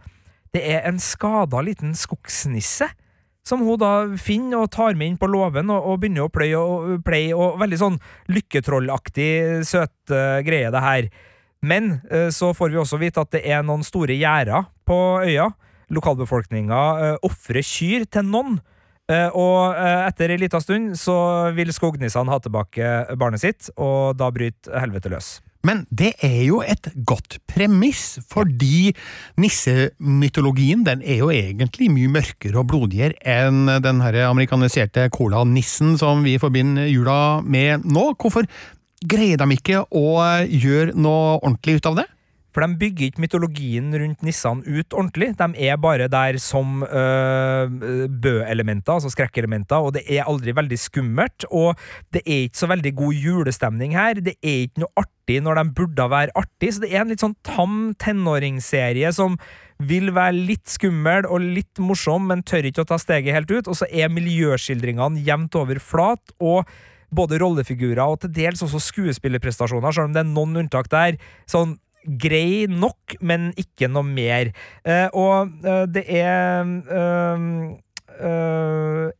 [0.55, 2.89] det er en skada liten skogsnisse.
[3.45, 6.57] Som hun da finner og tar med inn på låven og, og begynner å pløye
[6.57, 7.35] og pleie.
[7.37, 7.99] Og veldig sånn
[8.33, 9.27] lykketrollaktig
[9.69, 11.09] søte uh, greie, det her.
[11.65, 11.95] Men
[12.29, 15.47] så får vi også vite at det er noen store gjerder på øya.
[15.89, 16.81] lokalbefolkninga
[17.25, 18.59] ofrer kyr til noen.
[19.05, 21.15] Eh, og eh, etter ei lita stund så
[21.53, 25.35] vil skognissene ha tilbake barnet sitt, og da bryter helvete løs.
[25.65, 28.91] Men det er jo et godt premiss, fordi
[29.41, 36.21] nissemytologien den er jo egentlig mye mørkere og blodigere enn den her amerikaniserte cola-nissen som
[36.25, 38.11] vi forbinder jula med nå.
[38.13, 38.45] Hvorfor
[39.09, 40.05] greier de ikke å
[40.45, 42.07] gjøre noe ordentlig ut av det?
[42.55, 45.33] For de bygger ikke mytologien rundt nissene ut ordentlig.
[45.35, 47.73] De er bare der som øh,
[48.07, 51.47] bø-elementer, altså skrekkelementer, og det er aldri veldig skummelt.
[51.51, 51.75] Og
[52.15, 54.23] det er ikke så veldig god julestemning her.
[54.23, 57.27] Det er ikke noe artig når de burde være artig, så det er en litt
[57.27, 59.35] sånn tam tenåringsserie som
[59.83, 63.67] vil være litt skummel og litt morsom, men tør ikke å ta steget helt ut.
[63.67, 66.23] Og så er miljøskildringene jevnt over flat.
[66.39, 66.63] og
[67.15, 71.19] både rollefigurer og til dels også skuespillerprestasjoner, selv om det er noen unntak der.
[71.49, 74.51] Sånn grei nok, men ikke noe mer.
[74.85, 76.63] Eh, og eh, det er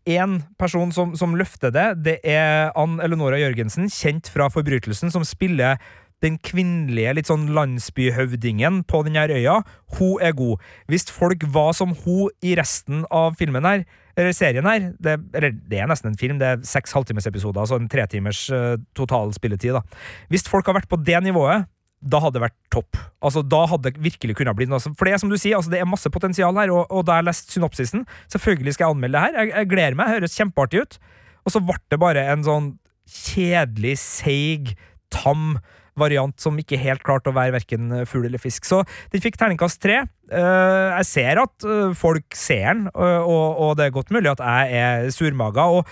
[0.06, 1.88] én uh, person som, som, løfter det.
[2.06, 5.82] Det er Ann Eleonora Jørgensen, kjent fra Forbrytelsen, som spiller
[6.24, 9.60] den kvinnelige litt sånn landsbyhøvdingen på denne øya.
[9.98, 10.64] Hun er god.
[10.92, 15.56] Hvis folk var som hun i resten av filmen her, eller serien her det, eller
[15.68, 19.76] det er nesten en film, det er seks halvtimesepisoder, altså en tretimers uh, total spilletid.
[19.76, 19.84] da.
[20.32, 21.68] Hvis folk har vært på det nivået,
[22.06, 22.98] da hadde det vært topp.
[23.26, 24.80] Altså, Da hadde det virkelig kunnet bli noe.
[24.80, 27.20] For det er som du sier, altså, det er masse potensial her, og, og da
[27.20, 29.40] jeg leste synopsisen Selvfølgelig skal jeg anmelde det her.
[29.40, 31.00] Jeg, jeg gleder meg, høres kjempeartig ut.
[31.46, 32.70] Og så ble det bare en sånn
[33.06, 34.76] kjedelig, seig,
[35.14, 35.58] tam
[35.96, 38.66] variant som ikke helt klarte å være verken fugl eller fisk.
[38.68, 38.82] Så
[39.14, 40.02] den fikk terningkast tre.
[40.28, 44.34] Uh, jeg ser at uh, folk ser den, uh, og, og, det er godt mulig
[44.34, 45.70] at jeg er surmaga.
[45.72, 45.86] Og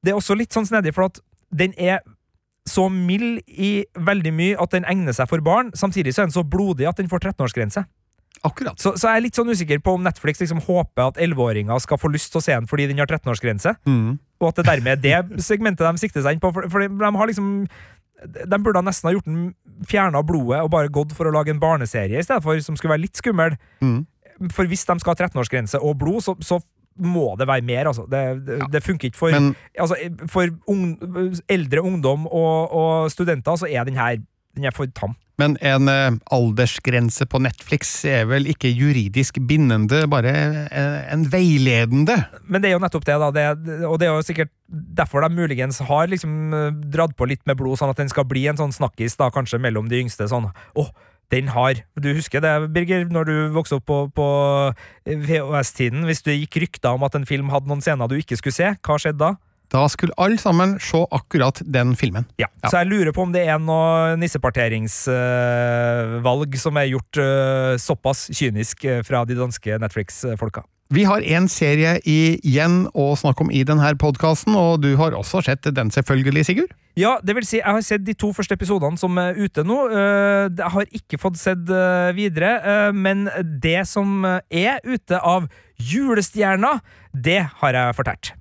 [0.00, 1.20] det er også litt sånn snedig, for at
[1.52, 2.00] den er
[2.68, 5.72] så mild i veldig mye at den egner seg for barn.
[5.76, 7.84] Samtidig så er den så blodig at den får 13-årsgrense.
[8.46, 8.80] Akkurat.
[8.80, 12.00] Så, så, jeg er litt sånn usikker på om Netflix liksom håper at 11-åringer skal
[12.00, 13.74] få lyst til å se den fordi den har 13-årsgrense.
[13.84, 14.20] Mm.
[14.40, 16.52] Og at det dermed er det segmentet de sikter seg inn på.
[16.56, 17.66] For, for de har liksom
[18.20, 19.44] de burde nesten ha gjort den
[19.88, 22.94] fjerna blodet og bare gått for å lage en barneserie i stedet for, som skulle
[22.94, 23.56] være litt skummel.
[23.80, 24.02] Mm.
[24.52, 26.60] For hvis de skal ha 13-årsgrense og blod, så, så
[27.00, 28.04] må det være mer, altså.
[28.10, 28.66] Det, det, Ja.
[28.72, 29.96] det funker ikke for Men- altså,
[30.28, 30.98] For ung,
[31.48, 34.16] eldre ungdom og, og studenter så er den her
[34.56, 35.12] den er for tam.
[35.38, 40.32] Men en eh, aldersgrense på Netflix er vel ikke juridisk bindende, bare
[40.68, 42.16] eh, en veiledende?
[42.50, 43.30] Men det er jo nettopp det, da.
[43.30, 43.44] Det,
[43.86, 46.34] og det er jo sikkert derfor de muligens har liksom
[46.92, 49.62] dratt på litt med blod, sånn at den skal bli en sånn snakkis da, kanskje
[49.62, 50.26] mellom de yngste.
[50.28, 50.90] sånn, åh,
[51.30, 54.26] den har Du husker det, Birger, når du vokste opp på, på
[55.06, 56.04] VHS-tiden?
[56.08, 58.68] Hvis det gikk rykter om at en film hadde noen scener du ikke skulle se,
[58.86, 59.30] hva skjedde da?
[59.70, 62.24] Da skulle alle sammen se akkurat den filmen.
[62.42, 62.46] Ja.
[62.66, 68.84] Så jeg lurer på om det er noe nisseparteringsvalg som er gjort eh, såpass kynisk
[68.84, 70.62] eh, fra de danske Netflix-folka.
[70.90, 75.38] Vi har en serie igjen å snakke om i denne podkasten, og du har også
[75.46, 76.72] sett den selvfølgelig, Sigurd?
[76.98, 79.76] Ja, det vil si, jeg har sett de to første episodene som er ute nå.
[79.86, 83.28] Eh, Jeg har ikke fått sett eh, videre, eh, men
[83.62, 85.46] det som er ute av
[85.78, 86.80] julestjerna,
[87.14, 88.32] det har jeg fortalt.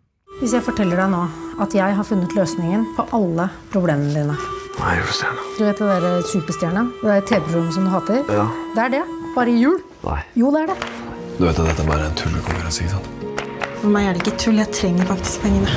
[0.42, 1.22] Hvis jeg forteller deg nå
[1.62, 4.38] at jeg har funnet løsningen på alle problemene dine
[4.80, 5.46] Hva er julestjerna?
[5.60, 6.88] Du vet det der superstjerna?
[7.04, 8.26] Det der TV-programmet som du hater?
[8.34, 8.50] Ja.
[8.74, 9.06] Det er det.
[9.38, 9.78] Bare i jul.
[10.08, 10.22] Nei.
[10.40, 11.19] Jo, det er det.
[11.40, 13.46] Du vet at dette bare er en tullekonkurranse, ikke sant?
[13.80, 14.58] For meg er det ikke tull.
[14.60, 15.72] Jeg trenger faktisk pengene.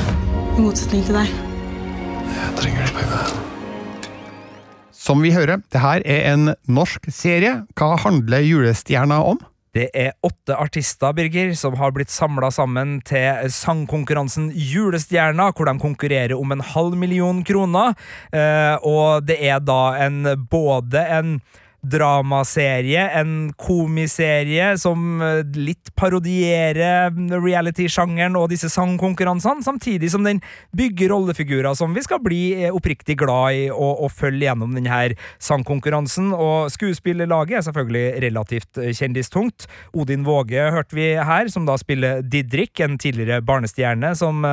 [0.57, 1.37] I motsetning til deg.
[2.33, 3.21] Jeg trenger de pengene.
[5.05, 7.61] Som vi hører, det her er en norsk serie.
[7.79, 9.39] Hva handler Julestjerna om?
[9.73, 15.79] Det er åtte artister, Birger, som har blitt samla sammen til sangkonkurransen Julestjerna, hvor de
[15.79, 17.95] konkurrerer om en halv million kroner.
[18.35, 21.37] Eh, og det er da en både en
[21.83, 30.39] dramaserie, en komiserie som eh, litt parodierer reality-sjangeren og disse sangkonkurransene, samtidig som den
[30.79, 35.01] bygger rollefigurer som vi skal bli eh, oppriktig glad i og følge gjennom denne
[35.43, 36.31] sangkonkurransen.
[36.37, 39.67] Og skuespillerlaget er selvfølgelig relativt eh, kjendistungt.
[39.99, 44.47] Odin Våge hørte vi her, som da spiller Didrik, en tidligere barnestjerne som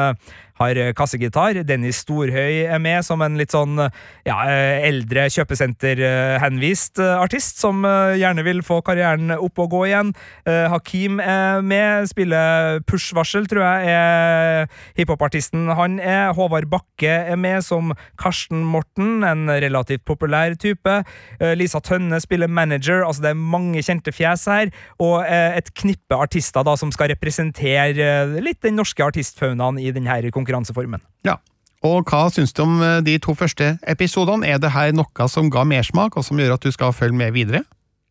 [0.59, 1.61] har kassegitar.
[1.67, 3.79] Dennis Storhøy er med som en litt sånn
[4.27, 4.37] ja,
[4.85, 10.13] eldre kjøpesenter-henvist artist som eh, gjerne vil få karrieren opp og gå igjen.
[10.45, 16.33] Hakeem er med, spiller Push-varsel, tror jeg er hiphopartisten han er.
[16.37, 20.95] Håvard Bakke er med som Karsten Morten, en relativt populær type.
[21.39, 24.73] Eh, Lisa Tønne spiller manager, altså det er mange kjente fjes her.
[25.03, 29.91] Og eh, et knippe artister da som skal representere eh, litt den norske artistfaunaen i
[29.95, 31.01] denne konkurranseformen.
[31.27, 31.37] Ja.
[31.85, 34.47] Og hva syns du om eh, de to første episodene?
[34.47, 37.35] Er det her noe som ga mersmak, og som gjør at du skal følge med
[37.37, 37.63] videre?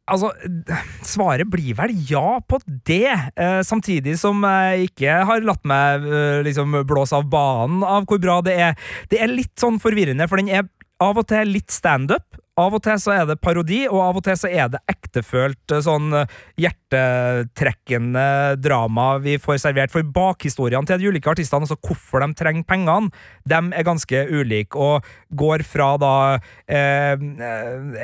[0.09, 0.31] Altså,
[1.05, 3.13] svaret blir vel ja på det.
[3.37, 8.23] Eh, samtidig som jeg ikke har latt meg eh, liksom blåse av banen av hvor
[8.23, 8.79] bra det er.
[9.13, 10.65] Det er litt sånn forvirrende, for den er
[11.05, 12.25] av og til litt standup.
[12.59, 15.75] Av og til så er det parodi, og av og til så er det ektefølt
[15.75, 18.25] eh, sånn eh, hjertetrekkende
[18.59, 19.93] drama vi får servert.
[19.95, 23.13] For bakhistoriene til de ulike artistene, altså hvorfor de trenger pengene,
[23.49, 25.07] de er ganske ulike, og
[25.39, 26.15] går fra da
[26.67, 27.15] eh,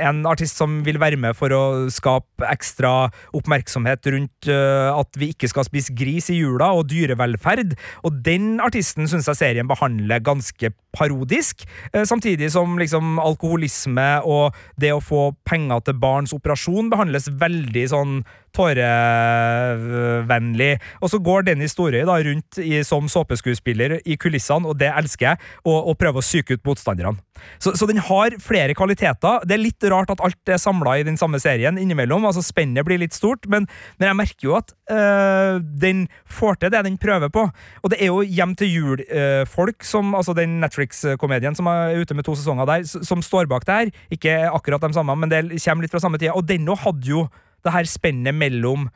[0.04, 5.32] en artist som vil være med for å skape ekstra oppmerksomhet rundt eh, at vi
[5.34, 7.74] ikke skal spise gris i jula, og dyrevelferd,
[8.06, 14.43] og den artisten syns jeg serien behandler ganske parodisk, eh, samtidig som liksom alkoholisme og
[14.80, 18.18] det å få penger til barns operasjon behandles veldig sånn
[18.56, 20.72] tårevennlig.
[21.02, 25.26] Og så går den historien da rundt i, som såpeskuespiller i kulissene, og det elsker
[25.32, 27.18] jeg, og, og prøver å psyke ut motstanderne.
[27.58, 29.42] Så, så, den har flere kvaliteter.
[29.46, 32.26] Det er litt rart at alt er samla i den samme serien innimellom.
[32.28, 33.66] altså Spennet blir litt stort, men,
[33.98, 37.46] men jeg merker jo at øh, den får til det den prøver på.
[37.82, 42.26] Og det er jo Hjem til jul-folk, øh, altså den Netflix-komedien som er ute med
[42.26, 43.94] to sesonger der, som står bak det her.
[44.14, 46.34] Ikke akkurat de samme, men det kommer litt fra samme tida.
[46.34, 47.26] Og den òg hadde jo
[47.64, 48.88] det her spennet mellom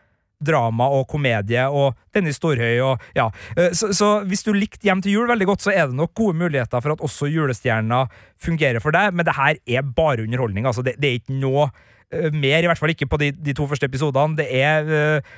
[0.44, 3.26] drama og komedie og Dennis Storhøy og ja.
[3.74, 6.38] Så, så, hvis du likte Hjem til jul veldig godt, så er det nok gode
[6.38, 8.04] muligheter for at også julestjerna
[8.40, 10.68] fungerer for deg, men det her er bare underholdning.
[10.68, 13.56] Altså, det, det er ikke noe uh, mer, i hvert fall ikke på de, de
[13.56, 14.38] to første episodene.
[14.38, 14.86] Det er
[15.18, 15.34] uh,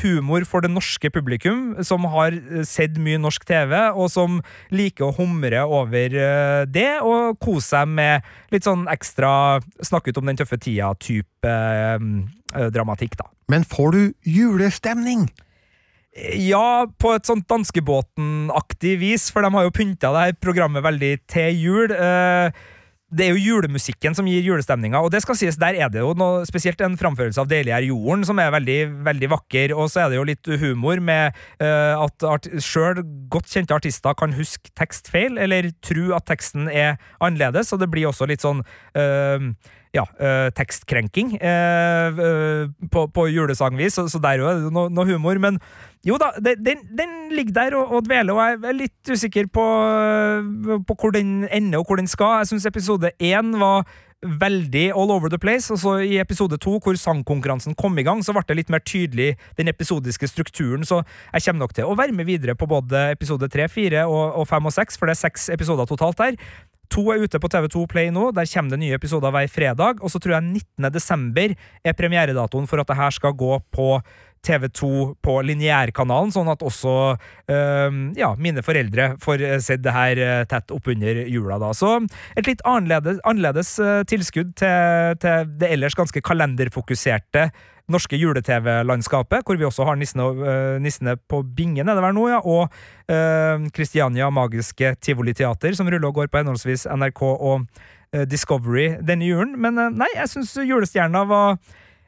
[0.00, 2.34] humor for det norske publikum, som har
[2.66, 4.40] sett mye norsk TV, og som
[4.74, 6.16] liker å humre over
[6.66, 11.54] det, og kose seg med litt sånn ekstra snakke ut om den tøffe tida-type
[12.74, 13.30] dramatikk, da.
[13.52, 15.28] Men får du julestemning?
[16.14, 21.14] Ja, på et sånt danskebåten-aktig vis, for de har jo pynta det her programmet veldig
[21.30, 21.94] til jul.
[23.14, 26.14] Det er jo julemusikken som gir julestemninga, og det skal sies, der er det jo
[26.18, 30.04] noe, spesielt en framførelse av Deilig er jorden, som er veldig, veldig vakker, og så
[30.04, 34.72] er det jo litt humor med uh, at art sjøl godt kjente artister kan huske
[34.78, 38.64] tekst feil, eller tro at teksten er annerledes, og det blir også litt sånn
[38.98, 39.50] uh,
[39.94, 42.22] ja, uh, tekstkrenking uh,
[42.90, 45.38] på, på julesangvis, så, så der er det noe, noe humor.
[45.42, 45.60] Men
[46.04, 49.66] jo da, den, den, ligger der og, og, dveler, og jeg er litt usikker på,
[50.88, 52.42] på hvor den ender og hvor den skal.
[52.42, 53.86] Jeg syns episode én var
[54.24, 55.72] veldig all over the place.
[55.72, 58.84] Og så I episode to, hvor sangkonkurransen kom i gang, så ble det litt mer
[58.84, 60.84] tydelig den episodiske strukturen.
[60.84, 64.46] Så jeg kommer nok til å være med videre på både episode tre, fire og
[64.50, 66.40] fem og seks, for det er seks episoder totalt der.
[66.92, 68.30] To er ute på TV2 Play nå.
[68.36, 70.02] Der kommer det nye episoder hver fredag.
[70.04, 70.92] Og så tror jeg 19.
[70.92, 73.88] desember er premieredatoen for at det her skal gå på
[74.44, 74.90] TV2
[75.24, 76.94] på lineærkanalen, sånn at også
[78.16, 81.58] ja, mine foreldre får sett det her tett oppunder jula.
[81.60, 81.74] da.
[81.76, 81.98] Så
[82.38, 83.74] et litt annerledes, annerledes
[84.08, 87.50] tilskudd til, til det ellers ganske kalenderfokuserte
[87.92, 92.28] norske jule-TV-landskapet, hvor vi også har nissene, uh, nissene, på Bingen, er det vel nå,
[92.32, 92.72] ja, og
[93.12, 99.58] uh, Magiske Tivoli-teater, som ruller og går på henholdsvis NRK og uh, Discovery denne julen.
[99.60, 101.58] Men nei, jeg syns Julestjerna var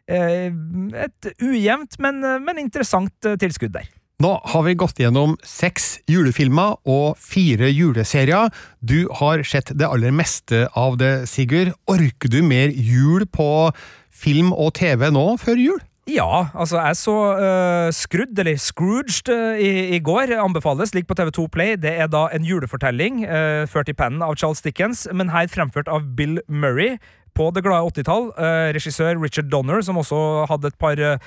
[0.07, 3.89] et ujevnt, men, men interessant tilskudd der.
[4.23, 8.49] Nå har vi gått gjennom seks julefilmer og fire juleserier.
[8.81, 11.75] Du har sett det aller meste av det, Sigurd.
[11.85, 13.51] Orker du mer jul på
[14.09, 15.85] film og TV nå før jul?
[16.09, 20.33] Ja, altså jeg så uh, Skrudd, eller Scrooged, uh, i, i, går.
[20.39, 20.95] Anbefales.
[20.95, 21.77] Ligger på TV2 Play.
[21.83, 25.91] Det er da en julefortelling, uh, ført i pennen av Charles Dickens, men her fremført
[25.93, 26.95] av Bill Murray
[27.37, 28.31] på det glade 80-tall.
[28.33, 30.21] Eh, regissør Richard Donner, som også
[30.51, 31.21] hadde et par eh,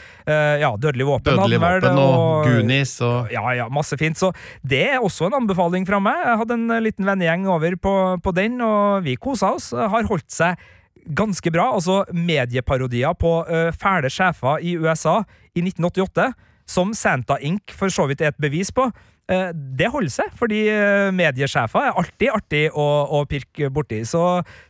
[0.62, 1.38] ja, dødelige våpen.
[1.38, 4.20] Dødelige våpen og, og Goonies og Ja, ja, masse fint.
[4.20, 4.32] Så
[4.66, 6.18] det er også en anbefaling fra meg.
[6.26, 7.96] Jeg hadde en liten vennegjeng over på,
[8.26, 9.72] på den, og vi kosa oss.
[9.78, 10.60] Har holdt seg
[11.10, 11.70] ganske bra.
[11.76, 15.20] Altså medieparodier på uh, fæle sjefer i USA
[15.56, 16.32] i 1988,
[16.70, 17.74] som Santa Inc.
[17.76, 18.90] for så vidt er et bevis på.
[19.30, 24.02] Uh, det holder seg, fordi uh, mediesjefer er alltid artig å, å pirke borti.
[24.08, 24.24] Så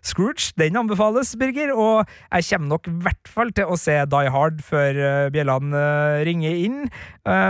[0.03, 1.71] Scrooge, den anbefales, Birger.
[1.71, 4.99] Og jeg kommer nok i hvert fall til å se Die Hard før
[5.33, 5.83] bjellene
[6.27, 6.79] ringer inn.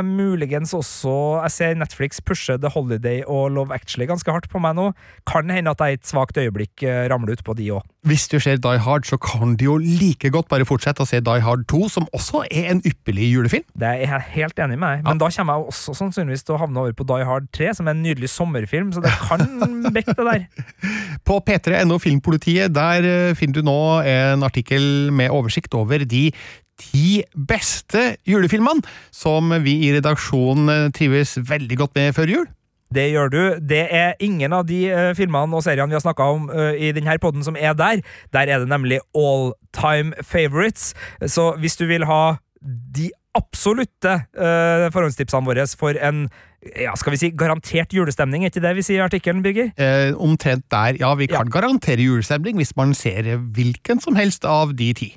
[0.06, 1.14] muligens også
[1.46, 4.92] Jeg ser Netflix pushe The Holiday og Love Actually ganske hardt på meg nå.
[5.30, 7.86] Kan hende at jeg i et svakt øyeblikk ramler ut på de òg.
[8.08, 11.20] Hvis du ser Die Hard, så kan du jo like godt bare fortsette å se
[11.20, 13.66] Die Hard 2, som også er en ypperlig julefilm.
[13.76, 15.20] Det er jeg helt enig med deg men ja.
[15.26, 17.98] da kommer jeg også sannsynligvis til å havne over på Die Hard 3, som er
[17.98, 19.44] en nydelig sommerfilm, så det kan
[19.96, 20.48] bekke det der.
[21.28, 26.30] På p3.no Filmpolitiet, der finner du nå en artikkel med oversikt over de
[26.80, 32.48] ti beste julefilmene som vi i redaksjonen trives veldig godt med før jul.
[32.96, 33.42] Det gjør du.
[33.70, 36.92] Det er ingen av de uh, filmene og seriene vi har snakka om uh, i
[36.96, 38.04] denne podden som er der.
[38.34, 40.94] Der er det nemlig all time favorites.
[41.26, 42.40] Så hvis du vil ha
[42.96, 46.28] de absolutte uh, forhåndstipsene våre for en
[46.60, 49.70] ja, skal vi si garantert julestemning, er ikke det vi sier i artikkelen, Birger?
[49.80, 50.98] Eh, omtrent der.
[51.00, 55.14] Ja, vi kan garantere julestemning hvis man ser hvilken som helst av de ti.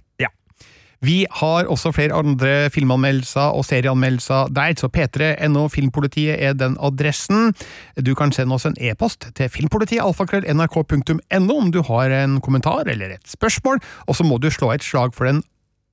[1.03, 7.55] Vi har også flere andre filmanmeldelser og serieanmeldelser der, så p3.no Filmpolitiet er den adressen.
[7.99, 13.17] Du kan sende oss en e-post til filmpolitiet alfakrøll.nrk.no om du har en kommentar eller
[13.17, 15.43] et spørsmål, og så må du slå et slag for den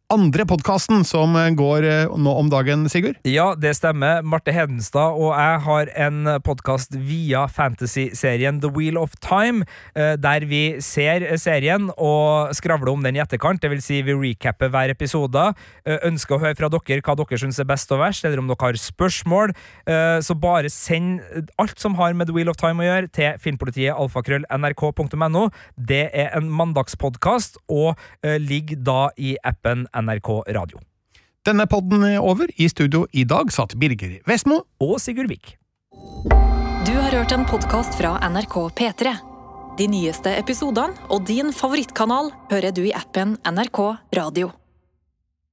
[0.10, 3.20] andre podkasten som går eh, nå om dagen, Sigurd?
[3.30, 4.24] Ja, det stemmer.
[4.26, 10.48] Marte Hedenstad og jeg har en podkast via fantasy-serien The Wheel of Time, eh, der
[10.50, 13.62] vi ser serien og skravler om den i etterkant.
[13.62, 15.44] Det vil si, vi recapper hver episode.
[15.86, 18.50] Eh, ønsker å høre fra dere hva dere syns er best og verst, eller om
[18.50, 19.54] dere har spørsmål.
[20.26, 21.22] Så bare send
[21.62, 25.46] alt som har med The Wheel of Time å gjøre, til filmpolitiet alfakrøll nrk.no.
[25.78, 28.00] Det er en mandagspodkast og
[28.42, 30.82] ligger da i appen NRK Radio.
[31.48, 32.50] Denne podden er over.
[32.56, 35.56] I studio i dag satt Birger Vestmo og Sigurd Vik.
[36.86, 39.16] Du har hørt en podkast fra NRK P3.
[39.80, 43.80] De nyeste episodene og din favorittkanal hører du i appen NRK
[44.20, 44.52] Radio.